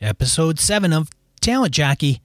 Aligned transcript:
episode 0.00 0.58
7 0.58 0.92
of 0.92 1.08
Talent 1.40 1.74
Jockey. 1.74 2.20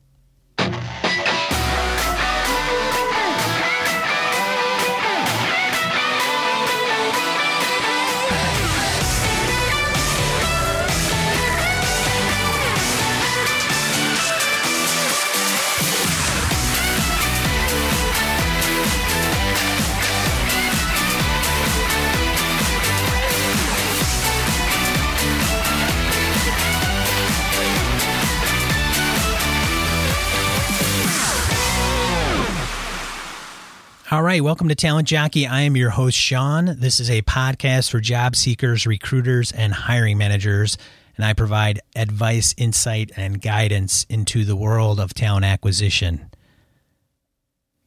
Right, 34.31 34.41
welcome 34.41 34.69
to 34.69 34.75
Talent 34.75 35.09
Jockey. 35.09 35.45
I 35.45 35.63
am 35.63 35.75
your 35.75 35.89
host, 35.89 36.17
Sean. 36.17 36.77
This 36.79 37.01
is 37.01 37.09
a 37.09 37.21
podcast 37.21 37.91
for 37.91 37.99
job 37.99 38.37
seekers, 38.37 38.87
recruiters, 38.87 39.51
and 39.51 39.73
hiring 39.73 40.17
managers, 40.17 40.77
and 41.17 41.25
I 41.25 41.33
provide 41.33 41.81
advice, 41.97 42.55
insight, 42.57 43.11
and 43.17 43.41
guidance 43.41 44.05
into 44.07 44.45
the 44.45 44.55
world 44.55 45.01
of 45.01 45.13
talent 45.13 45.43
acquisition. 45.43 46.29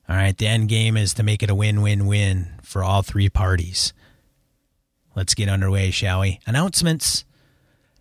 All 0.07 0.17
right, 0.17 0.37
the 0.37 0.47
end 0.47 0.69
game 0.69 0.99
is 0.99 1.15
to 1.15 1.23
make 1.23 1.43
it 1.43 1.49
a 1.49 1.55
win 1.55 1.81
win 1.81 2.07
win 2.07 2.49
for 2.63 2.85
all 2.85 3.01
three 3.01 3.31
parties. 3.31 3.95
Let's 5.17 5.33
get 5.33 5.49
underway, 5.49 5.93
shall 5.93 6.21
we? 6.21 6.41
Announcements. 6.47 7.25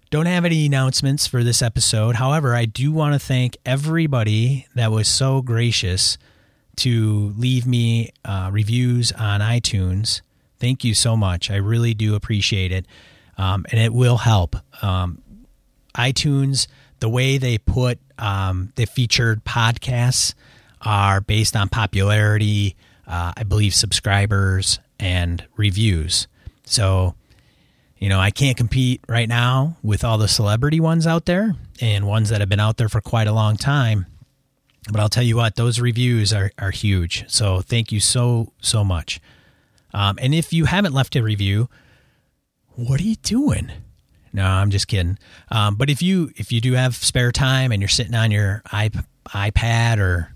Don't 0.09 0.25
have 0.25 0.43
any 0.43 0.65
announcements 0.65 1.27
for 1.27 1.45
this 1.45 1.61
episode. 1.61 2.15
However, 2.15 2.53
I 2.53 2.65
do 2.65 2.91
want 2.91 3.13
to 3.13 3.25
thank 3.25 3.55
everybody 3.65 4.67
that 4.75 4.91
was 4.91 5.07
so 5.07 5.41
gracious 5.41 6.17
to 6.77 7.33
leave 7.37 7.65
me 7.65 8.11
uh, 8.25 8.49
reviews 8.51 9.11
on 9.11 9.41
iTunes. 9.41 10.21
Thank 10.59 10.83
you 10.83 10.93
so 10.93 11.17
much. 11.17 11.51
I 11.51 11.55
really 11.57 11.93
do 11.93 12.15
appreciate 12.15 12.71
it. 12.71 12.85
Um, 13.37 13.65
and 13.71 13.79
it 13.79 13.93
will 13.93 14.17
help. 14.17 14.55
Um, 14.81 15.21
iTunes, 15.95 16.67
the 16.99 17.09
way 17.09 17.37
they 17.37 17.57
put 17.57 17.99
um, 18.17 18.71
the 18.75 18.85
featured 18.85 19.43
podcasts 19.43 20.33
are 20.81 21.21
based 21.21 21.55
on 21.55 21.69
popularity, 21.69 22.75
uh, 23.07 23.33
I 23.35 23.43
believe 23.43 23.73
subscribers 23.73 24.79
and 24.99 25.45
reviews. 25.57 26.27
So, 26.65 27.15
you 27.97 28.09
know, 28.09 28.19
I 28.19 28.31
can't 28.31 28.57
compete 28.57 29.01
right 29.07 29.27
now 29.27 29.77
with 29.81 30.03
all 30.03 30.17
the 30.17 30.27
celebrity 30.27 30.79
ones 30.79 31.07
out 31.07 31.25
there 31.25 31.55
and 31.81 32.05
ones 32.07 32.29
that 32.29 32.41
have 32.41 32.49
been 32.49 32.59
out 32.59 32.77
there 32.77 32.89
for 32.89 33.01
quite 33.01 33.27
a 33.27 33.33
long 33.33 33.57
time. 33.57 34.05
But 34.91 34.99
I'll 34.99 35.09
tell 35.09 35.23
you 35.23 35.37
what, 35.37 35.55
those 35.55 35.79
reviews 35.79 36.33
are, 36.33 36.51
are 36.57 36.71
huge. 36.71 37.25
So 37.29 37.61
thank 37.61 37.91
you 37.91 37.99
so, 37.99 38.51
so 38.61 38.83
much. 38.83 39.21
Um, 39.93 40.17
and 40.21 40.33
if 40.33 40.51
you 40.51 40.65
haven't 40.65 40.93
left 40.93 41.15
a 41.15 41.23
review, 41.23 41.69
what 42.75 42.99
are 42.99 43.03
you 43.03 43.15
doing? 43.15 43.71
No, 44.33 44.45
I'm 44.45 44.71
just 44.71 44.87
kidding. 44.87 45.19
Um, 45.51 45.75
but 45.75 45.91
if 45.91 46.01
you 46.01 46.31
if 46.35 46.51
you 46.51 46.59
do 46.59 46.73
have 46.73 46.95
spare 46.95 47.31
time 47.31 47.71
and 47.71 47.81
you're 47.81 47.87
sitting 47.87 48.15
on 48.15 48.31
your 48.31 48.63
iP- 48.73 49.05
iPad 49.27 49.99
or 49.99 50.33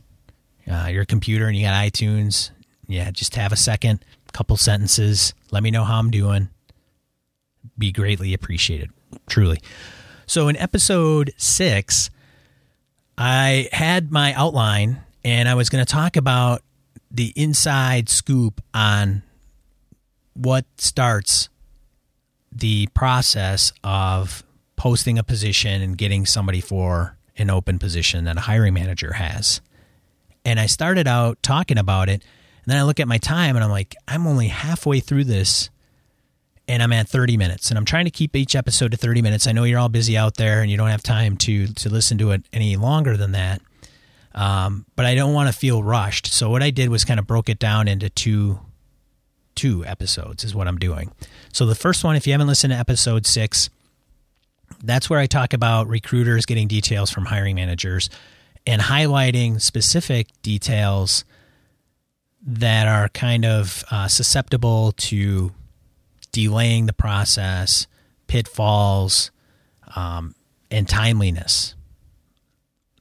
uh, 0.72 0.88
your 0.88 1.04
computer 1.04 1.48
and 1.48 1.58
you 1.58 1.66
got 1.66 1.74
iTunes, 1.74 2.52
yeah, 2.88 3.10
just 3.10 3.36
have 3.36 3.52
a 3.52 3.56
second, 3.56 4.06
couple 4.34 4.56
sentences. 4.56 5.34
Let 5.50 5.64
me 5.64 5.72
know 5.72 5.84
how 5.84 5.98
I'm 5.98 6.12
doing. 6.12 6.50
Be 7.76 7.92
greatly 7.92 8.36
appreciated, 8.36 8.92
truly. 9.28 9.60
So 10.28 10.48
in 10.48 10.56
episode 10.58 11.34
six, 11.38 12.12
I 13.18 13.70
had 13.72 14.12
my 14.12 14.34
outline 14.34 15.02
and 15.24 15.50
I 15.50 15.56
was 15.56 15.70
going 15.70 15.84
to 15.84 15.92
talk 15.92 16.18
about 16.18 16.62
the 17.10 17.34
inside 17.36 18.10
scoop 18.10 18.62
on 18.74 19.24
what 20.34 20.66
starts 20.78 21.50
the 22.52 22.88
process 22.94 23.74
of 23.84 24.44
posting 24.76 25.18
a 25.18 25.24
position 25.24 25.82
and 25.82 25.98
getting 25.98 26.26
somebody 26.26 26.62
for 26.62 27.18
an 27.38 27.50
open 27.50 27.80
position 27.80 28.26
that 28.26 28.38
a 28.38 28.42
hiring 28.42 28.74
manager 28.74 29.14
has. 29.14 29.62
And 30.46 30.60
I 30.60 30.68
started 30.68 31.08
out 31.08 31.42
talking 31.42 31.78
about 31.78 32.10
it. 32.10 32.24
And 32.64 32.74
then 32.74 32.78
I 32.78 32.84
look 32.84 33.00
at 33.00 33.08
my 33.08 33.18
time 33.18 33.56
and 33.56 33.64
I'm 33.64 33.72
like, 33.72 33.96
I'm 34.08 34.28
only 34.28 34.48
halfway 34.48 35.00
through 35.00 35.24
this 35.24 35.70
and 36.68 36.84
I'm 36.84 36.94
at 36.94 37.08
30 37.08 37.38
minutes. 37.38 37.70
And 37.70 37.78
I'm 37.78 37.86
trying 37.86 38.06
to 38.06 38.12
keep 38.12 38.36
each 38.36 38.56
episode 38.56 38.92
to 38.92 38.98
30 38.98 39.22
minutes. 39.22 39.48
I 39.48 39.52
know 39.52 39.64
you're 39.64 39.80
all 39.80 39.90
busy 39.90 40.18
out 40.18 40.36
there 40.36 40.62
and 40.62 40.70
you 40.70 40.78
don't 40.78 40.90
have 40.90 41.04
time 41.04 41.38
to 41.38 41.68
to 41.68 41.90
listen 41.90 42.18
to 42.20 42.32
it 42.32 42.44
any 42.52 42.76
longer 42.76 43.18
than 43.18 43.32
that. 43.34 43.62
Um, 44.36 44.86
but 44.96 45.06
I 45.06 45.16
don't 45.16 45.34
want 45.34 45.52
to 45.52 45.58
feel 45.58 45.82
rushed. 45.82 46.28
So 46.28 46.50
what 46.50 46.62
I 46.62 46.70
did 46.70 46.90
was 46.90 47.06
kind 47.06 47.20
of 47.20 47.26
broke 47.26 47.50
it 47.50 47.60
down 47.60 47.88
into 47.88 48.10
two 48.10 48.60
two 49.56 49.84
episodes 49.86 50.44
is 50.44 50.54
what 50.54 50.68
I'm 50.68 50.78
doing. 50.78 51.12
So 51.52 51.66
the 51.66 51.76
first 51.76 52.04
one, 52.04 52.16
if 52.16 52.28
you 52.28 52.34
haven't 52.34 52.48
listened 52.48 52.72
to 52.72 52.78
episode 52.78 53.26
six, 53.26 53.70
that's 54.84 55.10
where 55.10 55.20
I 55.20 55.26
talk 55.26 55.54
about 55.54 55.88
recruiters 55.88 56.46
getting 56.46 56.68
details 56.68 57.10
from 57.10 57.26
hiring 57.26 57.56
managers 57.56 58.10
and 58.68 58.82
highlighting 58.82 59.60
specific 59.60 60.28
details 60.44 61.26
that 62.46 62.88
are 62.88 63.10
kind 63.10 63.46
of 63.46 63.84
uh, 63.90 64.08
susceptible 64.08 64.92
to 64.94 65.52
delaying 66.38 66.86
the 66.86 66.94
process, 66.94 67.88
pitfalls, 68.28 69.32
um, 69.96 70.36
and 70.70 70.88
timeliness. 70.88 71.74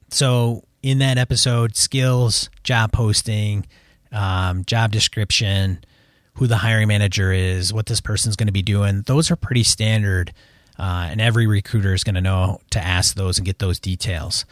So, 0.09 0.63
in 0.81 0.97
that 0.99 1.19
episode, 1.19 1.75
skills, 1.75 2.49
job 2.63 2.91
posting, 2.91 3.67
um, 4.11 4.65
job 4.65 4.91
description, 4.91 5.85
who 6.33 6.47
the 6.47 6.57
hiring 6.57 6.87
manager 6.87 7.31
is, 7.31 7.71
what 7.71 7.85
this 7.85 8.01
person's 8.01 8.35
going 8.35 8.47
to 8.47 8.51
be 8.51 8.63
doing, 8.63 9.03
those 9.03 9.29
are 9.29 9.35
pretty 9.35 9.61
standard. 9.61 10.33
Uh, 10.79 11.09
and 11.11 11.21
every 11.21 11.45
recruiter 11.45 11.93
is 11.93 12.03
going 12.03 12.15
to 12.15 12.21
know 12.21 12.59
to 12.71 12.83
ask 12.83 13.13
those 13.13 13.37
and 13.37 13.45
get 13.45 13.59
those 13.59 13.79
details. 13.79 14.45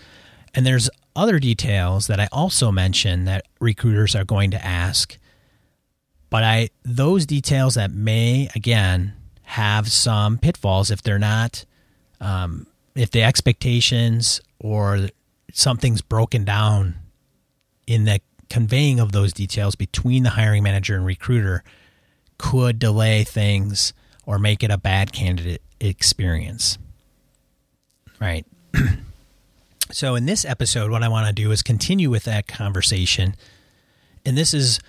And 0.54 0.64
there's 0.64 0.92
other 1.16 1.40
details 1.40 2.06
that 2.06 2.20
I 2.20 2.28
also 2.32 2.72
mention 2.72 3.26
that 3.26 3.48
recruiters 3.60 4.16
are 4.16 4.26
going 4.26 4.52
to 4.52 4.64
ask 4.64 5.18
but 6.36 6.44
I 6.44 6.70
those 6.84 7.26
details 7.26 7.76
that 7.76 7.92
may 7.92 8.50
again 8.56 9.14
have 9.44 9.90
some 9.90 10.38
pitfalls 10.38 10.92
if 10.92 11.02
they're 11.02 11.18
not 11.18 11.64
um, 12.20 12.68
if 12.94 13.10
the 13.10 13.24
expectations 13.24 14.42
or 14.60 15.08
something's 15.54 16.02
broken 16.02 16.44
down 16.44 16.96
in 17.88 18.04
the 18.04 18.20
conveying 18.50 19.00
of 19.00 19.14
those 19.14 19.32
details 19.32 19.76
between 19.76 20.24
the 20.24 20.32
hiring 20.32 20.62
manager 20.62 20.98
and 20.98 21.06
recruiter 21.06 21.64
could 22.38 22.80
delay 22.80 23.24
things 23.24 23.94
or 24.26 24.38
make 24.38 24.62
it 24.62 24.70
a 24.70 24.78
bad 24.78 25.14
candidate 25.14 25.62
experience. 25.80 26.78
Right. 28.20 28.46
so 29.90 30.16
in 30.16 30.26
this 30.26 30.44
episode 30.44 30.92
what 30.92 31.02
I 31.02 31.08
want 31.08 31.28
to 31.28 31.34
do 31.34 31.52
is 31.52 31.62
continue 31.62 32.10
with 32.10 32.26
that 32.26 32.46
conversation 32.46 33.38
and 34.26 34.38
this 34.38 34.54
is 34.54 34.82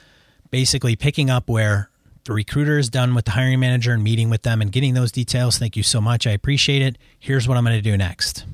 basically 0.50 0.96
picking 0.96 1.30
up 1.30 1.48
where 1.48 1.90
the 2.24 2.32
recruiter 2.32 2.78
is 2.78 2.90
done 2.90 3.14
with 3.14 3.24
the 3.24 3.30
hiring 3.30 3.60
manager 3.60 3.92
and 3.92 4.02
meeting 4.02 4.30
with 4.30 4.42
them 4.42 4.60
and 4.60 4.72
getting 4.72 4.94
those 4.94 5.12
details. 5.12 5.58
Thank 5.58 5.76
you 5.76 5.82
so 5.82 6.00
much. 6.00 6.26
I 6.26 6.32
appreciate 6.32 6.82
it. 6.82 6.98
Here's 7.18 7.46
what 7.46 7.56
I'm 7.56 7.64
going 7.64 7.76
to 7.76 7.82
do 7.82 7.96
next. 7.96 8.44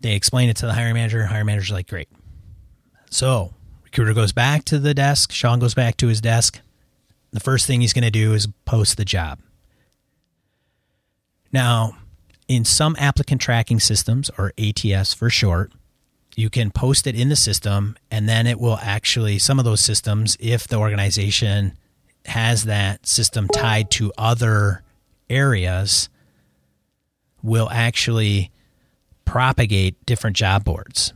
They 0.00 0.14
explain 0.14 0.48
it 0.48 0.56
to 0.58 0.66
the 0.66 0.72
hiring 0.72 0.94
manager. 0.94 1.26
Hiring 1.26 1.46
manager's 1.46 1.72
like, 1.72 1.88
great. 1.88 2.08
So, 3.10 3.54
recruiter 3.82 4.14
goes 4.14 4.32
back 4.32 4.64
to 4.66 4.78
the 4.78 4.94
desk. 4.94 5.32
Sean 5.32 5.58
goes 5.58 5.74
back 5.74 5.96
to 5.98 6.06
his 6.06 6.20
desk. 6.20 6.60
The 7.32 7.40
first 7.40 7.66
thing 7.66 7.80
he's 7.80 7.92
going 7.92 8.04
to 8.04 8.10
do 8.10 8.32
is 8.32 8.48
post 8.64 8.96
the 8.96 9.04
job. 9.04 9.40
Now, 11.52 11.96
in 12.48 12.64
some 12.64 12.96
applicant 12.98 13.40
tracking 13.40 13.80
systems, 13.80 14.30
or 14.38 14.52
ATS 14.58 15.12
for 15.14 15.28
short, 15.28 15.72
you 16.36 16.50
can 16.50 16.70
post 16.70 17.06
it 17.06 17.14
in 17.14 17.28
the 17.28 17.36
system 17.36 17.96
and 18.10 18.28
then 18.28 18.46
it 18.46 18.58
will 18.60 18.78
actually 18.80 19.38
some 19.38 19.58
of 19.58 19.64
those 19.64 19.80
systems 19.80 20.36
if 20.40 20.68
the 20.68 20.76
organization 20.76 21.76
has 22.26 22.64
that 22.64 23.06
system 23.06 23.48
tied 23.48 23.90
to 23.90 24.12
other 24.16 24.82
areas 25.28 26.08
will 27.42 27.68
actually 27.70 28.50
propagate 29.24 30.04
different 30.06 30.36
job 30.36 30.64
boards 30.64 31.12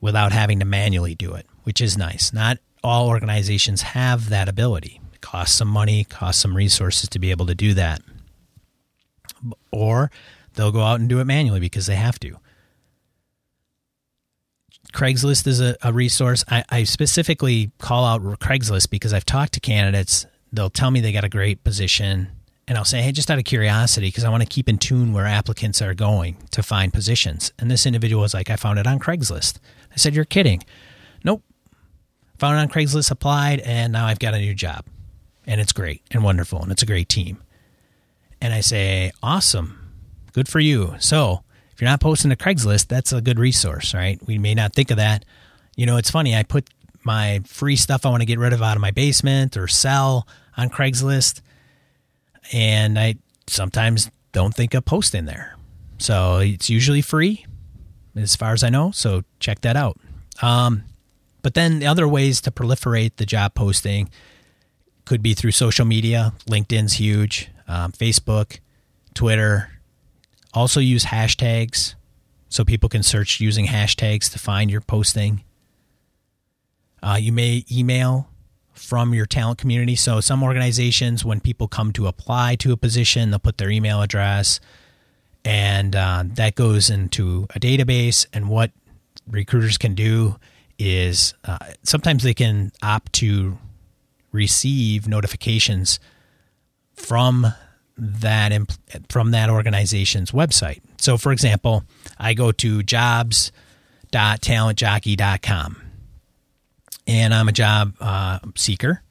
without 0.00 0.32
having 0.32 0.58
to 0.58 0.64
manually 0.64 1.14
do 1.14 1.34
it 1.34 1.46
which 1.64 1.80
is 1.80 1.98
nice. 1.98 2.32
Not 2.32 2.58
all 2.82 3.08
organizations 3.08 3.82
have 3.82 4.28
that 4.28 4.48
ability. 4.48 5.00
It 5.12 5.20
costs 5.20 5.56
some 5.56 5.68
money 5.68 6.04
costs 6.04 6.40
some 6.40 6.56
resources 6.56 7.08
to 7.10 7.18
be 7.18 7.30
able 7.30 7.46
to 7.46 7.54
do 7.54 7.74
that. 7.74 8.00
Or 9.72 10.10
they'll 10.54 10.72
go 10.72 10.82
out 10.82 11.00
and 11.00 11.08
do 11.08 11.20
it 11.20 11.24
manually 11.24 11.60
because 11.60 11.86
they 11.86 11.96
have 11.96 12.20
to 12.20 12.38
Craigslist 14.94 15.46
is 15.46 15.60
a, 15.60 15.76
a 15.82 15.92
resource. 15.92 16.44
I, 16.48 16.64
I, 16.70 16.84
specifically 16.84 17.72
call 17.78 18.04
out 18.04 18.22
Craigslist 18.38 18.90
because 18.90 19.12
I've 19.12 19.26
talked 19.26 19.52
to 19.54 19.60
candidates. 19.60 20.24
They'll 20.52 20.70
tell 20.70 20.92
me 20.92 21.00
they 21.00 21.10
got 21.10 21.24
a 21.24 21.28
great 21.28 21.64
position 21.64 22.28
and 22.66 22.78
I'll 22.78 22.84
say, 22.84 23.02
hey, 23.02 23.12
just 23.12 23.30
out 23.30 23.38
of 23.38 23.44
curiosity, 23.44 24.08
because 24.08 24.24
I 24.24 24.30
want 24.30 24.42
to 24.42 24.48
keep 24.48 24.68
in 24.68 24.78
tune 24.78 25.12
where 25.12 25.26
applicants 25.26 25.82
are 25.82 25.92
going 25.92 26.36
to 26.52 26.62
find 26.62 26.92
positions. 26.92 27.52
And 27.58 27.70
this 27.70 27.84
individual 27.84 28.22
was 28.22 28.32
like, 28.32 28.48
I 28.48 28.56
found 28.56 28.78
it 28.78 28.86
on 28.86 28.98
Craigslist. 28.98 29.58
I 29.92 29.96
said, 29.96 30.14
You're 30.14 30.24
kidding. 30.24 30.62
Nope. 31.22 31.42
Found 32.38 32.58
it 32.58 32.62
on 32.62 32.68
Craigslist, 32.68 33.10
applied, 33.10 33.60
and 33.60 33.92
now 33.92 34.06
I've 34.06 34.18
got 34.18 34.32
a 34.32 34.38
new 34.38 34.54
job. 34.54 34.86
And 35.46 35.60
it's 35.60 35.72
great 35.72 36.02
and 36.10 36.24
wonderful, 36.24 36.62
and 36.62 36.72
it's 36.72 36.82
a 36.82 36.86
great 36.86 37.10
team. 37.10 37.42
And 38.40 38.54
I 38.54 38.60
say, 38.60 39.12
Awesome. 39.22 39.78
Good 40.32 40.48
for 40.48 40.60
you. 40.60 40.94
So 41.00 41.43
if 41.74 41.80
you're 41.80 41.90
not 41.90 42.00
posting 42.00 42.30
to 42.30 42.36
Craigslist, 42.36 42.86
that's 42.86 43.12
a 43.12 43.20
good 43.20 43.38
resource, 43.38 43.94
right? 43.94 44.18
We 44.26 44.38
may 44.38 44.54
not 44.54 44.74
think 44.74 44.90
of 44.90 44.96
that. 44.98 45.24
You 45.76 45.86
know, 45.86 45.96
it's 45.96 46.10
funny. 46.10 46.36
I 46.36 46.44
put 46.44 46.70
my 47.02 47.40
free 47.46 47.76
stuff 47.76 48.06
I 48.06 48.10
want 48.10 48.22
to 48.22 48.26
get 48.26 48.38
rid 48.38 48.52
of 48.52 48.62
out 48.62 48.76
of 48.76 48.80
my 48.80 48.92
basement 48.92 49.56
or 49.56 49.68
sell 49.68 50.26
on 50.56 50.70
Craigslist 50.70 51.40
and 52.52 52.98
I 52.98 53.16
sometimes 53.46 54.10
don't 54.32 54.54
think 54.54 54.74
of 54.74 54.84
posting 54.84 55.24
there. 55.24 55.56
So 55.98 56.38
it's 56.38 56.68
usually 56.68 57.02
free, 57.02 57.46
as 58.16 58.36
far 58.36 58.52
as 58.52 58.62
I 58.62 58.68
know. 58.68 58.90
So 58.90 59.22
check 59.40 59.60
that 59.62 59.76
out. 59.76 59.98
Um, 60.42 60.84
but 61.42 61.54
then 61.54 61.78
the 61.78 61.86
other 61.86 62.08
ways 62.08 62.40
to 62.42 62.50
proliferate 62.50 63.16
the 63.16 63.26
job 63.26 63.54
posting 63.54 64.10
could 65.04 65.22
be 65.22 65.34
through 65.34 65.52
social 65.52 65.84
media. 65.84 66.32
LinkedIn's 66.48 66.94
huge, 66.94 67.50
um, 67.68 67.92
Facebook, 67.92 68.58
Twitter. 69.14 69.70
Also 70.54 70.80
use 70.80 71.06
hashtags 71.06 71.94
so 72.48 72.64
people 72.64 72.88
can 72.88 73.02
search 73.02 73.40
using 73.40 73.66
hashtags 73.66 74.30
to 74.32 74.38
find 74.38 74.70
your 74.70 74.80
posting. 74.80 75.42
Uh, 77.02 77.18
you 77.20 77.32
may 77.32 77.64
email 77.70 78.28
from 78.72 79.12
your 79.12 79.26
talent 79.26 79.58
community. 79.58 79.96
So 79.96 80.20
some 80.20 80.42
organizations, 80.42 81.24
when 81.24 81.40
people 81.40 81.68
come 81.68 81.92
to 81.94 82.06
apply 82.06 82.56
to 82.56 82.72
a 82.72 82.76
position, 82.76 83.30
they'll 83.30 83.38
put 83.38 83.58
their 83.58 83.70
email 83.70 84.02
address, 84.02 84.60
and 85.44 85.94
uh, 85.94 86.24
that 86.26 86.54
goes 86.54 86.90
into 86.90 87.46
a 87.54 87.60
database. 87.60 88.26
And 88.32 88.48
what 88.48 88.70
recruiters 89.28 89.78
can 89.78 89.94
do 89.94 90.36
is 90.78 91.34
uh, 91.44 91.58
sometimes 91.82 92.22
they 92.22 92.34
can 92.34 92.72
opt 92.82 93.12
to 93.14 93.58
receive 94.32 95.06
notifications 95.06 96.00
from 96.94 97.46
that 97.96 98.52
from 99.08 99.30
that 99.32 99.50
organization's 99.50 100.30
website. 100.32 100.80
So, 100.98 101.16
for 101.16 101.32
example, 101.32 101.84
I 102.18 102.34
go 102.34 102.52
to 102.52 102.82
jobs.talentjockey.com 102.82 105.76
and 107.06 107.34
I'm 107.34 107.48
a 107.48 107.52
job 107.52 107.94
uh, 108.00 108.38
seeker. 108.56 109.02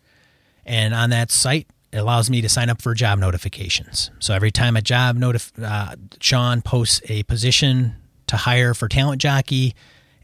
And 0.66 0.94
on 0.94 1.12
that 1.12 1.32
site, 1.32 1.68
it 1.92 1.98
allows 1.98 2.30
me 2.30 2.42
to 2.42 2.50
sign 2.50 2.70
up 2.70 2.82
for 2.82 2.94
job 2.94 3.20
notifications. 3.20 4.12
So 4.20 4.34
every 4.34 4.52
time 4.52 4.76
a 4.76 4.82
job 4.82 5.18
notif- 5.18 5.52
uh, 5.64 5.96
Sean 6.20 6.62
posts 6.62 7.02
a 7.08 7.24
position 7.24 7.96
to 8.28 8.38
hire 8.38 8.74
for 8.74 8.88
talent 8.88 9.22
jockey, 9.22 9.76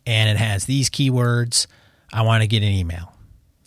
and 0.05 0.29
it 0.29 0.37
has 0.37 0.65
these 0.65 0.89
keywords, 0.89 1.67
I 2.11 2.23
want 2.23 2.41
to 2.41 2.47
get 2.47 2.63
an 2.63 2.69
email. 2.69 3.13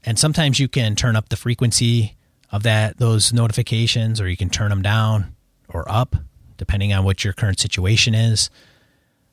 And 0.05 0.19
sometimes 0.19 0.59
you 0.59 0.67
can 0.67 0.97
turn 0.97 1.15
up 1.15 1.29
the 1.29 1.37
frequency 1.37 2.17
of 2.53 2.63
that 2.63 2.99
those 2.99 3.33
notifications, 3.33 4.21
or 4.21 4.29
you 4.29 4.37
can 4.37 4.51
turn 4.51 4.71
them 4.71 4.83
down 4.83 5.35
or 5.69 5.91
up, 5.91 6.15
depending 6.59 6.93
on 6.93 7.05
what 7.05 7.25
your 7.25 7.33
current 7.33 7.59
situation 7.59 8.15
is, 8.15 8.51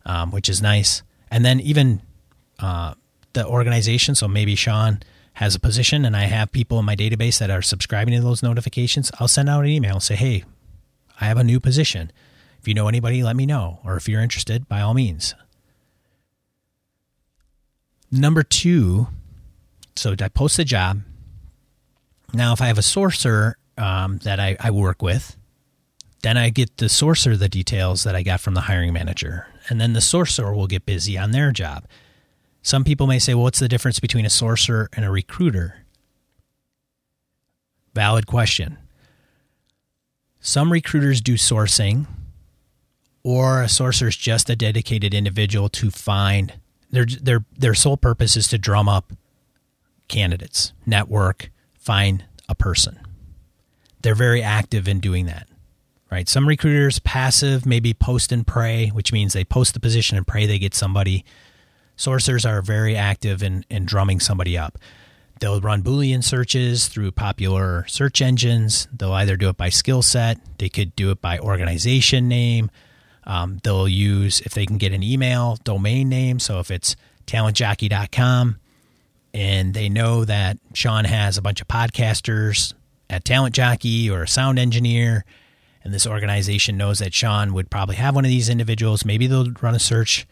um, 0.05 0.31
which 0.31 0.49
is 0.49 0.61
nice. 0.61 1.03
And 1.29 1.45
then 1.45 1.59
even 1.59 2.01
uh, 2.59 2.93
the 3.33 3.45
organization. 3.45 4.15
So 4.15 4.27
maybe 4.27 4.55
Sean 4.55 4.99
has 5.33 5.55
a 5.55 5.59
position 5.59 6.05
and 6.05 6.15
I 6.15 6.23
have 6.23 6.51
people 6.51 6.79
in 6.79 6.85
my 6.85 6.95
database 6.95 7.39
that 7.39 7.49
are 7.49 7.61
subscribing 7.61 8.15
to 8.15 8.21
those 8.21 8.43
notifications. 8.43 9.11
I'll 9.19 9.27
send 9.27 9.49
out 9.49 9.63
an 9.63 9.69
email 9.69 9.93
and 9.93 10.03
say, 10.03 10.15
hey, 10.15 10.43
I 11.19 11.25
have 11.25 11.37
a 11.37 11.43
new 11.43 11.59
position. 11.59 12.11
If 12.59 12.67
you 12.67 12.73
know 12.73 12.87
anybody, 12.87 13.23
let 13.23 13.35
me 13.35 13.45
know. 13.45 13.79
Or 13.85 13.95
if 13.95 14.09
you're 14.09 14.21
interested, 14.21 14.67
by 14.67 14.81
all 14.81 14.93
means. 14.93 15.35
Number 18.11 18.43
two, 18.43 19.07
so 19.95 20.15
I 20.19 20.27
post 20.29 20.57
the 20.57 20.65
job. 20.65 21.01
Now, 22.33 22.53
if 22.53 22.61
I 22.61 22.67
have 22.67 22.77
a 22.77 22.81
sourcer 22.81 23.53
um, 23.77 24.17
that 24.19 24.39
I, 24.39 24.55
I 24.59 24.71
work 24.71 25.01
with, 25.01 25.35
then 26.21 26.37
I 26.37 26.49
get 26.49 26.77
the 26.77 26.87
sourcer 26.87 27.37
the 27.37 27.49
details 27.49 28.03
that 28.03 28.15
I 28.15 28.23
got 28.23 28.41
from 28.41 28.53
the 28.53 28.61
hiring 28.61 28.93
manager. 28.93 29.47
And 29.69 29.79
then 29.79 29.93
the 29.93 29.99
sourcer 29.99 30.55
will 30.55 30.67
get 30.67 30.85
busy 30.85 31.17
on 31.17 31.31
their 31.31 31.51
job. 31.51 31.85
Some 32.61 32.83
people 32.83 33.07
may 33.07 33.19
say, 33.19 33.33
well, 33.33 33.43
what's 33.43 33.59
the 33.59 33.69
difference 33.69 33.99
between 33.99 34.25
a 34.25 34.29
sourcer 34.29 34.87
and 34.93 35.05
a 35.05 35.11
recruiter? 35.11 35.85
Valid 37.93 38.27
question. 38.27 38.77
Some 40.41 40.71
recruiters 40.71 41.21
do 41.21 41.35
sourcing, 41.35 42.05
or 43.23 43.61
a 43.61 43.69
sorcerer 43.69 44.07
is 44.07 44.15
just 44.15 44.49
a 44.49 44.55
dedicated 44.55 45.13
individual 45.13 45.69
to 45.69 45.91
find 45.91 46.53
their 46.91 47.05
their 47.05 47.45
their 47.57 47.73
sole 47.73 47.97
purpose 47.97 48.35
is 48.37 48.47
to 48.47 48.57
drum 48.57 48.87
up 48.89 49.13
candidates, 50.07 50.73
network, 50.85 51.51
find 51.89 52.23
a 52.47 52.53
person. 52.53 52.99
They're 54.03 54.13
very 54.13 54.43
active 54.43 54.87
in 54.87 54.99
doing 54.99 55.25
that. 55.25 55.47
Right? 56.11 56.29
Some 56.29 56.47
recruiters 56.47 56.99
passive, 56.99 57.65
maybe 57.65 57.95
post 57.95 58.31
and 58.31 58.45
pray, 58.45 58.89
which 58.89 59.11
means 59.11 59.33
they 59.33 59.43
post 59.43 59.73
the 59.73 59.79
position 59.79 60.15
and 60.15 60.27
pray 60.27 60.45
they 60.45 60.59
get 60.59 60.75
somebody 60.75 61.25
sourcers 61.97 62.47
are 62.47 62.61
very 62.61 62.95
active 62.95 63.41
in, 63.41 63.65
in 63.71 63.85
drumming 63.85 64.19
somebody 64.19 64.55
up. 64.55 64.77
They'll 65.39 65.61
run 65.61 65.81
Boolean 65.81 66.23
searches 66.23 66.87
through 66.87 67.13
popular 67.13 67.87
search 67.87 68.21
engines. 68.21 68.87
They'll 68.93 69.13
either 69.13 69.35
do 69.35 69.49
it 69.49 69.57
by 69.57 69.69
skill 69.69 70.03
set, 70.03 70.37
they 70.59 70.69
could 70.69 70.95
do 70.95 71.09
it 71.09 71.21
by 71.21 71.39
organization 71.39 72.27
name. 72.27 72.69
Um, 73.23 73.61
they'll 73.63 73.87
use, 73.87 74.41
if 74.41 74.53
they 74.53 74.67
can 74.67 74.77
get 74.77 74.93
an 74.93 75.01
email 75.01 75.57
domain 75.63 76.07
name, 76.07 76.37
so 76.37 76.59
if 76.59 76.69
it's 76.69 76.95
talentjockey.com 77.25 78.59
and 79.39 79.73
they 79.73 79.87
know 79.87 80.25
that 80.25 80.57
Sean 80.73 81.05
has 81.05 81.37
a 81.37 81.41
bunch 81.41 81.61
of 81.61 81.67
podcasters 81.69 82.73
at 83.09 83.23
Talent 83.23 83.55
Jockey 83.55 84.09
or 84.09 84.23
a 84.23 84.27
sound 84.27 84.59
engineer, 84.59 85.23
and 85.81 85.93
this 85.93 86.05
organization 86.05 86.75
knows 86.75 86.99
that 86.99 87.13
Sean 87.13 87.53
would 87.53 87.69
probably 87.69 87.95
have 87.95 88.15
one 88.15 88.25
of 88.25 88.29
these 88.29 88.49
individuals, 88.49 89.05
maybe 89.05 89.27
they'll 89.27 89.49
run 89.61 89.73
a 89.75 89.79
search 89.79 90.27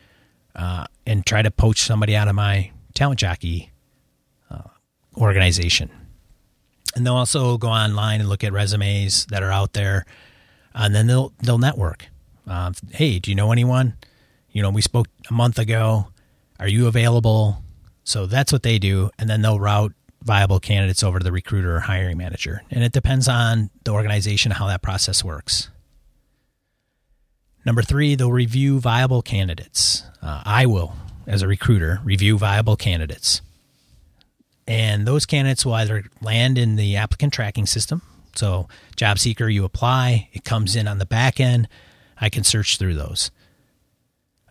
uh, 0.57 0.87
and 1.05 1.25
try 1.25 1.41
to 1.41 1.49
poach 1.49 1.79
somebody 1.79 2.17
out 2.17 2.27
of 2.27 2.35
my 2.35 2.71
talent 2.95 3.17
jockey 3.17 3.71
uh, 4.51 4.63
organization. 5.15 5.89
And 6.93 7.05
they'll 7.05 7.15
also 7.15 7.57
go 7.57 7.69
online 7.69 8.19
and 8.19 8.27
look 8.27 8.43
at 8.43 8.51
resumes 8.51 9.25
that 9.27 9.41
are 9.41 9.53
out 9.53 9.71
there, 9.71 10.05
and 10.75 10.93
then 10.93 11.07
they'll 11.07 11.31
they'll 11.41 11.59
network. 11.59 12.07
Uh, 12.45 12.73
hey, 12.91 13.19
do 13.19 13.31
you 13.31 13.35
know 13.35 13.53
anyone? 13.53 13.93
You 14.51 14.61
know, 14.63 14.69
we 14.69 14.81
spoke 14.81 15.07
a 15.29 15.33
month 15.33 15.59
ago. 15.59 16.07
Are 16.59 16.67
you 16.67 16.87
available? 16.87 17.63
So 18.07 18.25
that's 18.25 18.53
what 18.53 18.63
they 18.63 18.79
do, 18.79 19.11
and 19.19 19.29
then 19.29 19.41
they'll 19.41 19.59
route 19.59 19.91
viable 20.23 20.61
candidates 20.61 21.03
over 21.03 21.19
to 21.19 21.23
the 21.25 21.31
recruiter 21.33 21.75
or 21.75 21.81
hiring 21.81 22.17
manager. 22.17 22.63
And 22.71 22.81
it 22.81 22.93
depends 22.93 23.27
on 23.27 23.69
the 23.83 23.91
organization 23.91 24.53
how 24.53 24.67
that 24.67 24.81
process 24.81 25.25
works. 25.25 25.67
Number 27.65 27.81
three, 27.81 28.15
they'll 28.15 28.31
review 28.31 28.79
viable 28.79 29.21
candidates. 29.21 30.03
Uh, 30.21 30.41
I 30.45 30.67
will, 30.67 30.93
as 31.27 31.41
a 31.41 31.47
recruiter, 31.47 31.99
review 32.01 32.37
viable 32.37 32.77
candidates. 32.77 33.41
And 34.65 35.05
those 35.05 35.25
candidates 35.25 35.65
will 35.65 35.73
either 35.73 36.05
land 36.21 36.57
in 36.57 36.77
the 36.77 36.95
applicant 36.95 37.33
tracking 37.33 37.65
system. 37.65 38.01
So, 38.37 38.69
job 38.95 39.19
seeker, 39.19 39.49
you 39.49 39.65
apply, 39.65 40.29
it 40.31 40.45
comes 40.45 40.77
in 40.77 40.87
on 40.87 40.99
the 40.99 41.05
back 41.05 41.41
end. 41.41 41.67
I 42.21 42.29
can 42.29 42.45
search 42.45 42.77
through 42.77 42.95
those. 42.95 43.31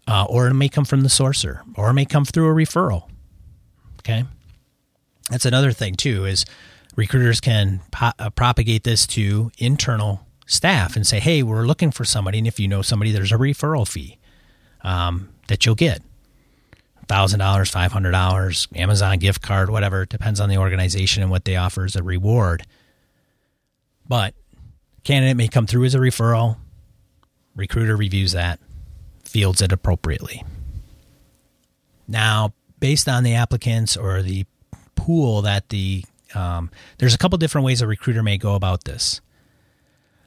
Uh, 0.06 0.26
or 0.28 0.46
it 0.46 0.54
may 0.54 0.68
come 0.68 0.84
from 0.84 1.00
the 1.00 1.08
sourcer, 1.08 1.62
or 1.74 1.88
it 1.88 1.94
may 1.94 2.04
come 2.04 2.26
through 2.26 2.50
a 2.50 2.54
referral. 2.54 3.08
Okay. 4.06 4.24
That's 5.30 5.46
another 5.46 5.72
thing, 5.72 5.96
too, 5.96 6.26
is 6.26 6.44
recruiters 6.94 7.40
can 7.40 7.80
po- 7.90 8.12
uh, 8.20 8.30
propagate 8.30 8.84
this 8.84 9.04
to 9.08 9.50
internal 9.58 10.24
staff 10.46 10.94
and 10.94 11.04
say, 11.04 11.18
hey, 11.18 11.42
we're 11.42 11.66
looking 11.66 11.90
for 11.90 12.04
somebody. 12.04 12.38
And 12.38 12.46
if 12.46 12.60
you 12.60 12.68
know 12.68 12.82
somebody, 12.82 13.10
there's 13.10 13.32
a 13.32 13.36
referral 13.36 13.86
fee 13.86 14.18
um, 14.82 15.30
that 15.48 15.66
you'll 15.66 15.74
get 15.74 16.02
$1,000, 17.08 17.36
$500, 17.36 18.78
Amazon 18.78 19.18
gift 19.18 19.42
card, 19.42 19.70
whatever. 19.70 20.02
It 20.02 20.10
depends 20.10 20.38
on 20.38 20.48
the 20.48 20.58
organization 20.58 21.24
and 21.24 21.30
what 21.32 21.44
they 21.44 21.56
offer 21.56 21.84
as 21.84 21.96
a 21.96 22.02
reward. 22.04 22.62
But 24.06 24.34
candidate 25.02 25.36
may 25.36 25.48
come 25.48 25.66
through 25.66 25.86
as 25.86 25.96
a 25.96 25.98
referral. 25.98 26.58
Recruiter 27.56 27.96
reviews 27.96 28.32
that, 28.32 28.60
fields 29.24 29.60
it 29.60 29.72
appropriately. 29.72 30.44
Now, 32.06 32.52
based 32.78 33.08
on 33.08 33.24
the 33.24 33.34
applicants 33.34 33.96
or 33.96 34.22
the 34.22 34.46
pool 34.94 35.42
that 35.42 35.68
the 35.68 36.04
um, 36.34 36.70
there's 36.98 37.14
a 37.14 37.18
couple 37.18 37.38
different 37.38 37.64
ways 37.64 37.80
a 37.80 37.86
recruiter 37.86 38.22
may 38.22 38.36
go 38.36 38.54
about 38.54 38.84
this. 38.84 39.20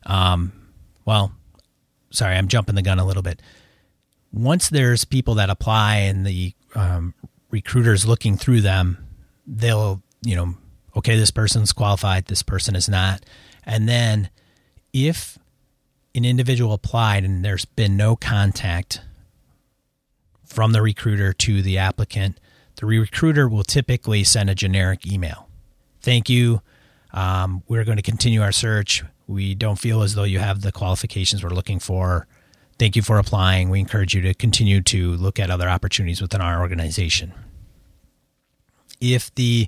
Um, 0.05 0.53
well, 1.05 1.33
sorry, 2.09 2.35
I'm 2.35 2.47
jumping 2.47 2.75
the 2.75 2.81
gun 2.81 2.99
a 2.99 3.05
little 3.05 3.21
bit. 3.21 3.41
Once 4.31 4.69
there's 4.69 5.05
people 5.05 5.35
that 5.35 5.49
apply 5.49 5.97
and 5.97 6.25
the 6.25 6.53
um, 6.75 7.13
recruiters 7.51 8.07
looking 8.07 8.37
through 8.37 8.61
them, 8.61 8.97
they'll, 9.45 10.01
you 10.23 10.35
know, 10.35 10.55
okay, 10.95 11.17
this 11.17 11.31
person's 11.31 11.73
qualified, 11.73 12.25
this 12.25 12.43
person 12.43 12.75
is 12.75 12.87
not. 12.87 13.23
And 13.65 13.87
then 13.87 14.29
if 14.93 15.37
an 16.15 16.25
individual 16.25 16.73
applied 16.73 17.23
and 17.23 17.43
there's 17.43 17.65
been 17.65 17.97
no 17.97 18.15
contact 18.15 19.01
from 20.49 20.71
the 20.73 20.81
recruiter 20.81 21.31
to 21.31 21.61
the 21.61 21.77
applicant, 21.77 22.39
the 22.77 22.85
recruiter 22.85 23.47
will 23.47 23.63
typically 23.63 24.23
send 24.23 24.49
a 24.49 24.55
generic 24.55 25.05
email. 25.05 25.47
Thank 26.01 26.29
you. 26.29 26.61
Um, 27.13 27.63
we're 27.67 27.83
going 27.83 27.97
to 27.97 28.03
continue 28.03 28.41
our 28.41 28.51
search. 28.51 29.03
We 29.27 29.53
don't 29.53 29.77
feel 29.77 30.01
as 30.01 30.15
though 30.15 30.23
you 30.23 30.39
have 30.39 30.61
the 30.61 30.71
qualifications 30.71 31.43
we're 31.43 31.49
looking 31.51 31.79
for. 31.79 32.27
Thank 32.79 32.95
you 32.95 33.01
for 33.01 33.19
applying. 33.19 33.69
We 33.69 33.79
encourage 33.79 34.15
you 34.15 34.21
to 34.21 34.33
continue 34.33 34.81
to 34.81 35.13
look 35.13 35.39
at 35.39 35.51
other 35.51 35.69
opportunities 35.69 36.21
within 36.21 36.41
our 36.41 36.61
organization. 36.61 37.33
If 38.99 39.33
the 39.35 39.67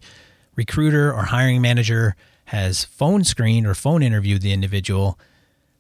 recruiter 0.56 1.14
or 1.14 1.24
hiring 1.24 1.62
manager 1.62 2.16
has 2.46 2.86
phone 2.86 3.24
screened 3.24 3.68
or 3.68 3.76
phone 3.76 4.02
interviewed 4.04 4.42
the 4.42 4.52
individual, 4.52 5.20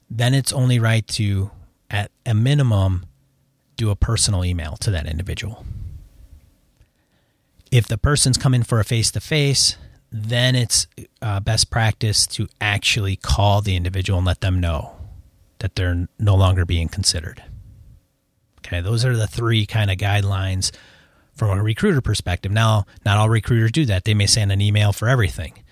then 0.09 0.33
it's 0.33 0.53
only 0.53 0.77
right 0.77 1.07
to, 1.07 1.51
at 1.89 2.11
a 2.25 2.33
minimum, 2.33 3.05
do 3.81 3.89
a 3.89 3.95
personal 3.95 4.45
email 4.45 4.77
to 4.77 4.91
that 4.91 5.07
individual. 5.07 5.65
If 7.71 7.87
the 7.87 7.97
person's 7.97 8.37
coming 8.37 8.61
for 8.61 8.79
a 8.79 8.83
face 8.83 9.09
to 9.11 9.19
face, 9.19 9.75
then 10.11 10.55
it's 10.55 10.85
uh, 11.21 11.39
best 11.39 11.71
practice 11.71 12.27
to 12.27 12.47
actually 12.59 13.15
call 13.15 13.61
the 13.61 13.75
individual 13.75 14.19
and 14.19 14.27
let 14.27 14.41
them 14.41 14.59
know 14.59 14.95
that 15.59 15.75
they're 15.75 16.07
no 16.19 16.35
longer 16.35 16.63
being 16.63 16.89
considered. 16.89 17.43
Okay, 18.59 18.81
those 18.81 19.03
are 19.03 19.17
the 19.17 19.25
three 19.25 19.65
kind 19.65 19.89
of 19.89 19.97
guidelines 19.97 20.71
from 21.33 21.57
a 21.57 21.63
recruiter 21.63 22.01
perspective. 22.01 22.51
Now, 22.51 22.85
not 23.03 23.17
all 23.17 23.29
recruiters 23.29 23.71
do 23.71 23.85
that. 23.85 24.03
They 24.03 24.13
may 24.13 24.27
send 24.27 24.51
an 24.51 24.61
email 24.61 24.93
for 24.93 25.07
everything. 25.07 25.63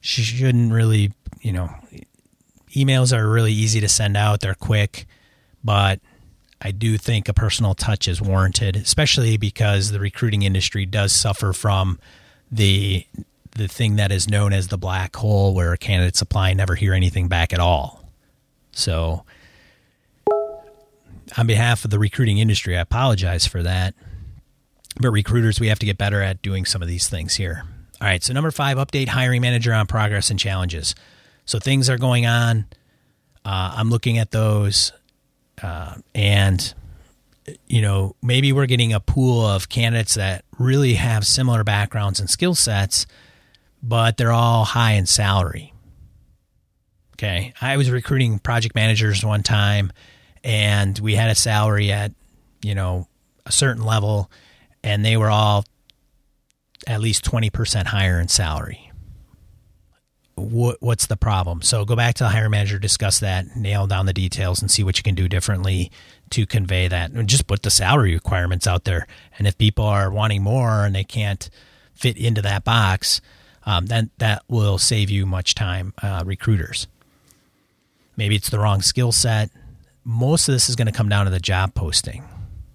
She 0.00 0.22
shouldn't 0.22 0.72
really, 0.72 1.12
you 1.42 1.52
know, 1.52 1.68
emails 2.74 3.14
are 3.14 3.28
really 3.28 3.52
easy 3.52 3.80
to 3.80 3.88
send 3.88 4.16
out, 4.16 4.40
they're 4.40 4.54
quick, 4.54 5.06
but 5.64 6.00
I 6.60 6.70
do 6.70 6.96
think 6.96 7.28
a 7.28 7.34
personal 7.34 7.74
touch 7.74 8.06
is 8.06 8.22
warranted, 8.22 8.76
especially 8.76 9.36
because 9.36 9.90
the 9.90 10.00
recruiting 10.00 10.42
industry 10.42 10.86
does 10.86 11.12
suffer 11.12 11.52
from 11.52 11.98
the 12.50 13.06
the 13.54 13.68
thing 13.68 13.96
that 13.96 14.10
is 14.10 14.28
known 14.28 14.52
as 14.52 14.68
the 14.68 14.78
black 14.78 15.14
hole 15.14 15.54
where 15.54 15.76
candidates 15.76 16.22
apply 16.22 16.50
and 16.50 16.56
never 16.56 16.74
hear 16.74 16.94
anything 16.94 17.28
back 17.28 17.52
at 17.52 17.60
all. 17.60 18.02
So 18.70 19.24
on 21.36 21.46
behalf 21.46 21.84
of 21.84 21.90
the 21.90 21.98
recruiting 21.98 22.38
industry, 22.38 22.76
I 22.76 22.80
apologize 22.80 23.46
for 23.46 23.62
that. 23.62 23.94
But 25.00 25.10
recruiters, 25.10 25.60
we 25.60 25.68
have 25.68 25.78
to 25.80 25.86
get 25.86 25.98
better 25.98 26.22
at 26.22 26.42
doing 26.42 26.64
some 26.64 26.82
of 26.82 26.88
these 26.88 27.08
things 27.08 27.34
here. 27.34 27.64
All 28.00 28.08
right, 28.08 28.22
so 28.22 28.32
number 28.32 28.50
five, 28.50 28.78
update 28.78 29.08
hiring 29.08 29.42
manager 29.42 29.72
on 29.72 29.86
progress 29.86 30.30
and 30.30 30.38
challenges. 30.38 30.94
So 31.44 31.58
things 31.58 31.88
are 31.88 31.98
going 31.98 32.26
on. 32.26 32.66
Uh, 33.44 33.74
I'm 33.76 33.90
looking 33.90 34.18
at 34.18 34.30
those, 34.30 34.92
uh, 35.62 35.96
and 36.14 36.74
you 37.66 37.82
know 37.82 38.14
maybe 38.22 38.52
we're 38.52 38.66
getting 38.66 38.92
a 38.92 39.00
pool 39.00 39.44
of 39.44 39.68
candidates 39.68 40.14
that 40.14 40.44
really 40.58 40.94
have 40.94 41.26
similar 41.26 41.64
backgrounds 41.64 42.20
and 42.20 42.30
skill 42.30 42.54
sets, 42.54 43.06
but 43.82 44.16
they're 44.16 44.32
all 44.32 44.64
high 44.64 44.92
in 44.92 45.06
salary. 45.06 45.72
Okay, 47.14 47.52
I 47.60 47.76
was 47.76 47.90
recruiting 47.90 48.38
project 48.38 48.74
managers 48.74 49.24
one 49.24 49.42
time 49.42 49.92
and 50.44 50.98
we 50.98 51.14
had 51.14 51.30
a 51.30 51.34
salary 51.34 51.92
at 51.92 52.12
you 52.62 52.74
know 52.74 53.08
a 53.46 53.52
certain 53.52 53.84
level 53.84 54.30
and 54.82 55.04
they 55.04 55.16
were 55.16 55.30
all 55.30 55.64
at 56.86 57.00
least 57.00 57.24
20% 57.24 57.86
higher 57.86 58.20
in 58.20 58.28
salary 58.28 58.91
what, 60.34 60.78
what's 60.80 61.06
the 61.06 61.16
problem? 61.16 61.62
So 61.62 61.84
go 61.84 61.96
back 61.96 62.14
to 62.16 62.24
the 62.24 62.30
hiring 62.30 62.50
manager 62.50 62.78
discuss 62.78 63.20
that 63.20 63.56
nail 63.56 63.86
down 63.86 64.06
the 64.06 64.12
details 64.12 64.60
and 64.60 64.70
see 64.70 64.82
what 64.82 64.96
you 64.96 65.02
can 65.02 65.14
do 65.14 65.28
differently 65.28 65.90
to 66.30 66.46
convey 66.46 66.88
that. 66.88 67.10
And 67.10 67.28
just 67.28 67.46
put 67.46 67.62
the 67.62 67.70
salary 67.70 68.14
requirements 68.14 68.66
out 68.66 68.84
there. 68.84 69.06
And 69.38 69.46
if 69.46 69.58
people 69.58 69.84
are 69.84 70.10
wanting 70.10 70.42
more 70.42 70.84
and 70.84 70.94
they 70.94 71.04
can't 71.04 71.48
fit 71.94 72.16
into 72.16 72.42
that 72.42 72.64
box 72.64 73.20
um, 73.64 73.86
then 73.86 74.10
that 74.18 74.42
will 74.48 74.78
save 74.78 75.10
you 75.10 75.26
much 75.26 75.54
time 75.54 75.94
uh, 76.02 76.22
recruiters. 76.24 76.86
Maybe 78.16 78.36
it's 78.36 78.50
the 78.50 78.58
wrong 78.58 78.82
skill 78.82 79.12
set. 79.12 79.50
Most 80.04 80.48
of 80.48 80.54
this 80.54 80.68
is 80.68 80.76
going 80.76 80.86
to 80.86 80.92
come 80.92 81.08
down 81.08 81.26
to 81.26 81.30
the 81.30 81.40
job 81.40 81.74
posting. 81.74 82.24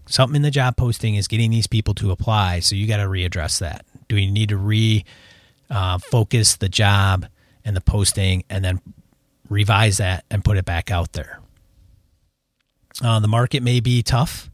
Something 0.08 0.38
in 0.38 0.42
the 0.42 0.52
job 0.52 0.78
posting 0.78 1.16
is 1.16 1.28
getting 1.28 1.52
these 1.52 1.68
people 1.68 1.94
to 1.96 2.12
apply, 2.12 2.62
so 2.62 2.76
you 2.76 2.88
got 2.88 2.98
to 2.98 3.04
readdress 3.04 3.60
that. 3.60 3.86
Do 4.08 4.16
we 4.16 4.32
need 4.32 4.50
to 4.50 4.58
re 4.58 5.04
uh, 5.70 5.98
focus 5.98 6.56
the 6.56 6.70
job 6.70 7.26
and 7.68 7.76
the 7.76 7.82
posting, 7.82 8.44
and 8.50 8.66
then 8.66 8.82
revise 9.50 9.98
that 9.98 10.26
and 10.32 10.44
put 10.44 10.58
it 10.58 10.66
back 10.66 10.90
out 10.90 11.14
there? 11.14 11.40
Uh, 13.04 13.20
the 13.20 13.28
market 13.28 13.62
may 13.62 13.80
be 13.80 14.02
tough. 14.02 14.50